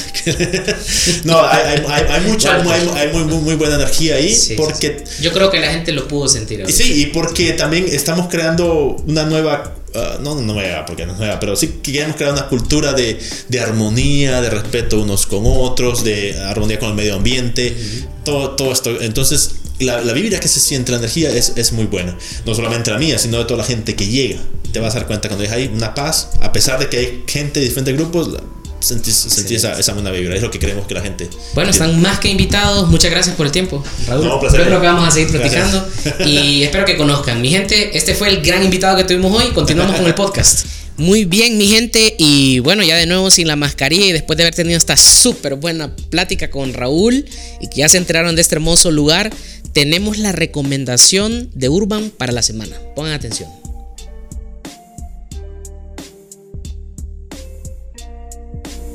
no, 1.24 1.40
hay, 1.40 1.82
hay, 1.88 2.04
hay, 2.06 2.20
mucho, 2.30 2.50
hay, 2.50 3.08
muy, 3.14 3.24
muy, 3.24 3.38
muy, 3.38 3.54
buena 3.54 3.76
energía 3.76 4.16
ahí. 4.16 4.36
porque, 4.58 5.02
Yo 5.22 5.32
creo 5.32 5.50
que 5.50 5.58
la 5.58 5.72
gente 5.72 5.92
lo 5.92 6.06
pudo 6.06 6.28
sentir. 6.28 6.70
Sí, 6.70 7.04
y 7.04 7.06
porque 7.06 7.54
también 7.54 7.86
estamos 7.88 8.28
creando 8.28 9.02
una 9.06 9.24
nueva 9.24 9.72
Uh, 9.96 10.20
no 10.20 10.34
nueva, 10.34 10.84
porque 10.84 11.06
no 11.06 11.12
es 11.12 11.18
nueva, 11.18 11.40
pero 11.40 11.56
sí 11.56 11.78
que 11.82 11.92
queremos 11.92 12.16
crear 12.16 12.32
una 12.32 12.48
cultura 12.48 12.92
de, 12.92 13.18
de, 13.48 13.60
armonía, 13.60 14.42
de 14.42 14.50
respeto 14.50 15.00
unos 15.00 15.24
con 15.24 15.44
otros, 15.46 16.04
de 16.04 16.36
armonía 16.38 16.78
con 16.78 16.90
el 16.90 16.96
medio 16.96 17.14
ambiente, 17.14 17.74
todo, 18.26 18.50
todo 18.50 18.72
esto. 18.72 19.00
Entonces, 19.00 19.52
la, 19.78 20.02
la 20.02 20.12
vibra 20.12 20.38
que 20.40 20.48
se 20.48 20.60
siente, 20.60 20.92
la 20.92 20.98
energía 20.98 21.30
es, 21.30 21.52
es, 21.56 21.72
muy 21.72 21.86
buena. 21.86 22.18
No 22.44 22.54
solamente 22.54 22.90
la 22.90 22.98
mía, 22.98 23.18
sino 23.18 23.38
de 23.38 23.44
toda 23.44 23.58
la 23.58 23.64
gente 23.64 23.94
que 23.94 24.06
llega. 24.06 24.38
Te 24.72 24.80
vas 24.80 24.94
a 24.94 24.98
dar 24.98 25.06
cuenta 25.06 25.28
cuando 25.28 25.50
hay 25.50 25.70
una 25.72 25.94
paz, 25.94 26.30
a 26.42 26.52
pesar 26.52 26.78
de 26.78 26.88
que 26.88 26.98
hay 26.98 27.24
gente 27.26 27.60
de 27.60 27.66
diferentes 27.66 27.96
grupos, 27.96 28.30
sentir 28.80 29.14
esa, 29.56 29.78
esa, 29.78 29.92
buena 29.94 30.10
vibra. 30.10 30.34
Es 30.34 30.42
lo 30.42 30.50
que 30.50 30.58
queremos 30.58 30.86
que 30.86 30.94
la 30.94 31.02
gente. 31.02 31.30
Bueno, 31.54 31.70
están 31.70 32.00
más 32.02 32.18
que 32.18 32.28
invitados. 32.28 32.88
Muchas 32.88 33.12
gracias 33.12 33.36
por 33.36 33.46
el 33.46 33.52
tiempo, 33.52 33.82
Raúl. 34.08 34.26
No, 34.26 34.40
placer. 34.40 34.64
Creo 34.66 34.80
que 34.80 34.86
vamos 34.86 35.06
a 35.06 35.10
seguir 35.12 35.30
platicando 35.30 35.88
y 36.26 36.64
espero 36.64 36.84
que 36.84 36.96
conozcan. 36.96 37.40
Mi 37.40 37.50
gente, 37.50 37.96
este 37.96 38.14
fue 38.14 38.28
el 38.28 38.42
gran 38.42 38.62
invitado 38.62 38.96
que 38.96 39.04
tuvimos 39.04 39.32
hoy. 39.32 39.52
Continuamos 39.52 39.96
con 39.96 40.06
el 40.06 40.14
podcast. 40.14 40.66
Muy 40.98 41.24
bien, 41.26 41.58
mi 41.58 41.66
gente. 41.66 42.14
Y 42.18 42.60
bueno, 42.60 42.82
ya 42.82 42.96
de 42.96 43.06
nuevo 43.06 43.30
sin 43.30 43.46
la 43.46 43.56
mascarilla 43.56 44.06
y 44.06 44.12
después 44.12 44.36
de 44.36 44.44
haber 44.44 44.54
tenido 44.54 44.78
esta 44.78 44.96
súper 44.96 45.54
buena 45.56 45.94
plática 45.94 46.50
con 46.50 46.72
Raúl 46.72 47.26
y 47.60 47.68
que 47.68 47.78
ya 47.78 47.88
se 47.88 47.98
enteraron 47.98 48.34
de 48.34 48.42
este 48.42 48.54
hermoso 48.54 48.90
lugar, 48.90 49.30
tenemos 49.72 50.18
la 50.18 50.32
recomendación 50.32 51.50
de 51.54 51.68
Urban 51.68 52.10
para 52.10 52.32
la 52.32 52.42
semana. 52.42 52.76
Pongan 52.94 53.12
atención. 53.12 53.65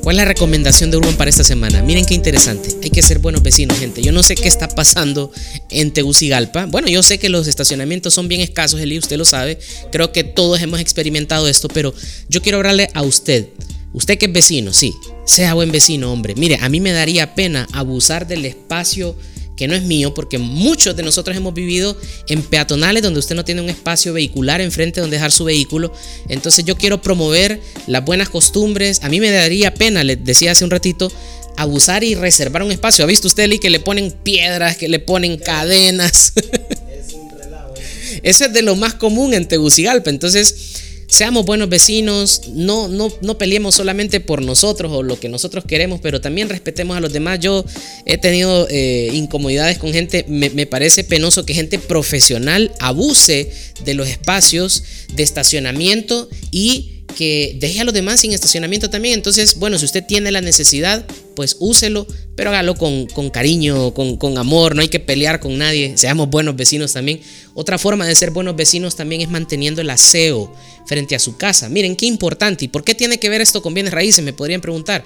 ¿Cuál 0.01 0.15
es 0.15 0.17
la 0.17 0.25
recomendación 0.25 0.89
de 0.89 0.97
Urban 0.97 1.15
para 1.15 1.29
esta 1.29 1.43
semana? 1.43 1.83
Miren 1.83 2.05
qué 2.05 2.15
interesante. 2.15 2.69
Hay 2.81 2.89
que 2.89 3.03
ser 3.03 3.19
buenos 3.19 3.43
vecinos, 3.43 3.77
gente. 3.77 4.01
Yo 4.01 4.11
no 4.11 4.23
sé 4.23 4.33
qué 4.33 4.47
está 4.47 4.67
pasando 4.67 5.31
en 5.69 5.91
Tegucigalpa. 5.91 6.65
Bueno, 6.65 6.87
yo 6.87 7.03
sé 7.03 7.19
que 7.19 7.29
los 7.29 7.47
estacionamientos 7.47 8.15
son 8.15 8.27
bien 8.27 8.41
escasos, 8.41 8.81
Eli, 8.81 8.97
usted 8.97 9.17
lo 9.17 9.25
sabe. 9.25 9.59
Creo 9.91 10.11
que 10.11 10.23
todos 10.23 10.59
hemos 10.59 10.79
experimentado 10.79 11.47
esto, 11.47 11.67
pero 11.67 11.93
yo 12.29 12.41
quiero 12.41 12.57
hablarle 12.57 12.89
a 12.95 13.03
usted. 13.03 13.49
Usted 13.93 14.17
que 14.17 14.25
es 14.25 14.33
vecino, 14.33 14.73
sí. 14.73 14.91
Sea 15.25 15.53
buen 15.53 15.71
vecino, 15.71 16.11
hombre. 16.11 16.33
Mire, 16.35 16.57
a 16.61 16.69
mí 16.69 16.79
me 16.79 16.93
daría 16.93 17.35
pena 17.35 17.67
abusar 17.71 18.27
del 18.27 18.45
espacio 18.45 19.15
que 19.61 19.67
no 19.67 19.75
es 19.75 19.83
mío, 19.83 20.11
porque 20.15 20.39
muchos 20.39 20.95
de 20.95 21.03
nosotros 21.03 21.37
hemos 21.37 21.53
vivido 21.53 21.95
en 22.27 22.41
peatonales 22.41 23.03
donde 23.03 23.19
usted 23.19 23.35
no 23.35 23.45
tiene 23.45 23.61
un 23.61 23.69
espacio 23.69 24.11
vehicular 24.11 24.59
enfrente 24.59 25.01
donde 25.01 25.17
dejar 25.17 25.31
su 25.31 25.43
vehículo. 25.43 25.93
Entonces 26.29 26.65
yo 26.65 26.75
quiero 26.75 26.99
promover 27.03 27.61
las 27.85 28.03
buenas 28.03 28.29
costumbres. 28.29 29.03
A 29.03 29.09
mí 29.09 29.19
me 29.19 29.29
daría 29.29 29.71
pena, 29.75 30.03
le 30.03 30.15
decía 30.15 30.53
hace 30.53 30.63
un 30.63 30.71
ratito, 30.71 31.11
abusar 31.57 32.03
y 32.03 32.15
reservar 32.15 32.63
un 32.63 32.71
espacio. 32.71 33.05
¿Ha 33.05 33.07
visto 33.07 33.27
usted, 33.27 33.47
Lee, 33.47 33.59
que 33.59 33.69
le 33.69 33.79
ponen 33.79 34.09
piedras, 34.09 34.77
que 34.77 34.87
le 34.87 34.97
ponen 34.97 35.37
cadenas? 35.37 36.33
Eso 38.23 38.45
es 38.45 38.53
de 38.53 38.63
lo 38.63 38.75
más 38.75 38.95
común 38.95 39.35
en 39.35 39.47
Tegucigalpa. 39.47 40.09
Entonces, 40.09 40.70
seamos 41.11 41.45
buenos 41.45 41.67
vecinos, 41.67 42.43
no, 42.53 42.87
no, 42.87 43.11
no 43.21 43.37
peleemos 43.37 43.75
solamente 43.75 44.21
por 44.21 44.41
nosotros 44.41 44.93
o 44.93 45.03
lo 45.03 45.19
que 45.19 45.27
nosotros 45.27 45.65
queremos, 45.65 45.99
pero 45.99 46.21
también 46.21 46.47
respetemos 46.47 46.95
a 46.95 47.01
los 47.01 47.11
demás. 47.11 47.41
Yo 47.41 47.65
he 48.05 48.17
tenido 48.17 48.65
eh, 48.69 49.09
incomodidades 49.13 49.77
con 49.77 49.91
gente, 49.91 50.23
me, 50.29 50.49
me 50.51 50.65
parece 50.65 51.03
penoso 51.03 51.45
que 51.45 51.53
gente 51.53 51.79
profesional 51.79 52.71
abuse 52.79 53.51
de 53.83 53.93
los 53.93 54.07
espacios 54.07 54.83
de 55.13 55.23
estacionamiento 55.23 56.29
y 56.49 57.00
que 57.15 57.57
deje 57.59 57.79
a 57.81 57.83
los 57.83 57.93
demás 57.93 58.21
sin 58.21 58.33
estacionamiento 58.33 58.89
también. 58.89 59.15
Entonces, 59.15 59.55
bueno, 59.57 59.77
si 59.77 59.85
usted 59.85 60.03
tiene 60.05 60.31
la 60.31 60.41
necesidad, 60.41 61.05
pues 61.35 61.57
úselo, 61.59 62.07
pero 62.35 62.49
hágalo 62.49 62.75
con, 62.75 63.07
con 63.07 63.29
cariño, 63.29 63.93
con, 63.93 64.17
con, 64.17 64.37
amor, 64.37 64.75
no 64.75 64.81
hay 64.81 64.87
que 64.87 64.99
pelear 64.99 65.39
con 65.39 65.57
nadie, 65.57 65.97
seamos 65.97 66.29
buenos 66.29 66.55
vecinos 66.55 66.93
también. 66.93 67.21
Otra 67.53 67.77
forma 67.77 68.05
de 68.07 68.15
ser 68.15 68.31
buenos 68.31 68.55
vecinos 68.55 68.95
también 68.95 69.21
es 69.21 69.29
manteniendo 69.29 69.81
el 69.81 69.89
aseo 69.89 70.53
frente 70.85 71.15
a 71.15 71.19
su 71.19 71.37
casa. 71.37 71.69
Miren, 71.69 71.95
qué 71.95 72.05
importante. 72.05 72.65
¿Y 72.65 72.67
por 72.67 72.83
qué 72.83 72.95
tiene 72.95 73.19
que 73.19 73.29
ver 73.29 73.41
esto 73.41 73.61
con 73.61 73.73
bienes 73.73 73.93
raíces? 73.93 74.23
Me 74.23 74.33
podrían 74.33 74.61
preguntar. 74.61 75.05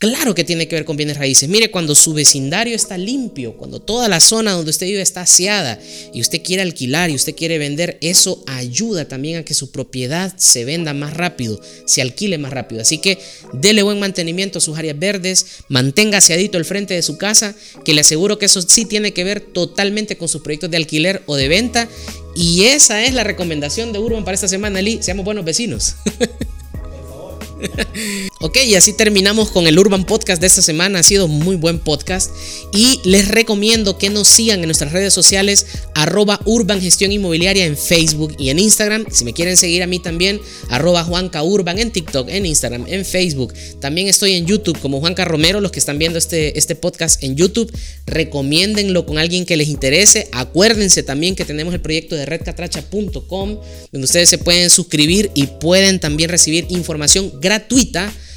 Claro 0.00 0.34
que 0.34 0.44
tiene 0.44 0.66
que 0.66 0.76
ver 0.76 0.86
con 0.86 0.96
bienes 0.96 1.18
raíces. 1.18 1.46
Mire, 1.50 1.70
cuando 1.70 1.94
su 1.94 2.14
vecindario 2.14 2.74
está 2.74 2.96
limpio, 2.96 3.58
cuando 3.58 3.80
toda 3.80 4.08
la 4.08 4.20
zona 4.20 4.52
donde 4.52 4.70
usted 4.70 4.86
vive 4.86 5.02
está 5.02 5.20
aseada 5.20 5.78
y 6.14 6.22
usted 6.22 6.40
quiere 6.42 6.62
alquilar 6.62 7.10
y 7.10 7.16
usted 7.16 7.34
quiere 7.34 7.58
vender, 7.58 7.98
eso 8.00 8.42
ayuda 8.46 9.06
también 9.08 9.38
a 9.40 9.44
que 9.44 9.52
su 9.52 9.70
propiedad 9.70 10.32
se 10.38 10.64
venda 10.64 10.94
más 10.94 11.12
rápido, 11.12 11.60
se 11.84 12.00
alquile 12.00 12.38
más 12.38 12.50
rápido. 12.50 12.80
Así 12.80 12.96
que 12.96 13.18
dele 13.52 13.82
buen 13.82 14.00
mantenimiento 14.00 14.56
a 14.56 14.62
sus 14.62 14.78
áreas 14.78 14.98
verdes, 14.98 15.44
mantenga 15.68 16.16
aseadito 16.16 16.56
el 16.56 16.64
frente 16.64 16.94
de 16.94 17.02
su 17.02 17.18
casa, 17.18 17.54
que 17.84 17.92
le 17.92 18.00
aseguro 18.00 18.38
que 18.38 18.46
eso 18.46 18.62
sí 18.62 18.86
tiene 18.86 19.12
que 19.12 19.22
ver 19.22 19.42
totalmente 19.42 20.16
con 20.16 20.28
sus 20.28 20.40
proyectos 20.40 20.70
de 20.70 20.78
alquiler 20.78 21.22
o 21.26 21.36
de 21.36 21.48
venta. 21.48 21.90
Y 22.34 22.64
esa 22.64 23.04
es 23.04 23.12
la 23.12 23.22
recomendación 23.22 23.92
de 23.92 23.98
Urban 23.98 24.24
para 24.24 24.34
esta 24.34 24.48
semana, 24.48 24.80
Lee. 24.80 25.00
Seamos 25.02 25.26
buenos 25.26 25.44
vecinos. 25.44 25.96
ok, 28.40 28.58
y 28.66 28.74
así 28.74 28.92
terminamos 28.92 29.50
con 29.50 29.66
el 29.66 29.78
Urban 29.78 30.04
Podcast 30.04 30.40
de 30.40 30.46
esta 30.46 30.62
semana. 30.62 31.00
Ha 31.00 31.02
sido 31.02 31.28
muy 31.28 31.56
buen 31.56 31.78
podcast. 31.78 32.30
Y 32.72 33.00
les 33.04 33.28
recomiendo 33.28 33.98
que 33.98 34.10
nos 34.10 34.28
sigan 34.28 34.60
en 34.60 34.66
nuestras 34.66 34.92
redes 34.92 35.12
sociales, 35.12 35.66
arroba 35.94 36.40
Urban 36.44 36.80
Gestión 36.80 37.12
Inmobiliaria 37.12 37.64
en 37.64 37.76
Facebook 37.76 38.34
y 38.38 38.50
en 38.50 38.58
Instagram. 38.58 39.06
Si 39.10 39.24
me 39.24 39.32
quieren 39.32 39.56
seguir 39.56 39.82
a 39.82 39.86
mí 39.86 39.98
también, 39.98 40.40
arroba 40.68 41.04
Juanca 41.04 41.42
Urban 41.42 41.78
en 41.78 41.90
TikTok, 41.90 42.28
en 42.28 42.46
Instagram, 42.46 42.84
en 42.86 43.04
Facebook. 43.04 43.54
También 43.80 44.08
estoy 44.08 44.34
en 44.34 44.46
YouTube 44.46 44.78
como 44.80 45.00
Juanca 45.00 45.24
Romero. 45.24 45.60
Los 45.60 45.72
que 45.72 45.78
están 45.78 45.98
viendo 45.98 46.18
este, 46.18 46.58
este 46.58 46.74
podcast 46.74 47.22
en 47.22 47.36
YouTube, 47.36 47.72
recomiéndenlo 48.06 49.06
con 49.06 49.18
alguien 49.18 49.44
que 49.44 49.56
les 49.56 49.68
interese. 49.68 50.28
Acuérdense 50.32 51.02
también 51.02 51.34
que 51.34 51.44
tenemos 51.44 51.74
el 51.74 51.80
proyecto 51.80 52.14
de 52.14 52.26
redcatracha.com, 52.26 53.58
donde 53.92 54.04
ustedes 54.04 54.28
se 54.28 54.38
pueden 54.38 54.70
suscribir 54.70 55.30
y 55.34 55.46
pueden 55.46 56.00
también 56.00 56.30
recibir 56.30 56.66
información 56.70 57.32
gratuita 57.40 57.79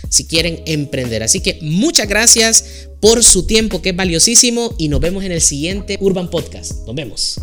si 0.10 0.26
quieren 0.26 0.62
emprender. 0.66 1.24
Así 1.24 1.40
que 1.40 1.60
muchas 1.62 2.08
gracias 2.08 2.88
por 3.02 3.24
su 3.24 3.46
tiempo 3.46 3.82
que 3.82 3.90
es 3.90 3.96
valiosísimo 3.96 4.76
y 4.78 4.88
nos 4.88 5.02
vemos 5.02 5.24
en 5.24 5.32
el 5.32 5.42
siguiente 5.42 5.98
Urban 6.00 6.30
Podcast. 6.30 6.86
Nos 6.86 6.96
vemos. 6.96 7.40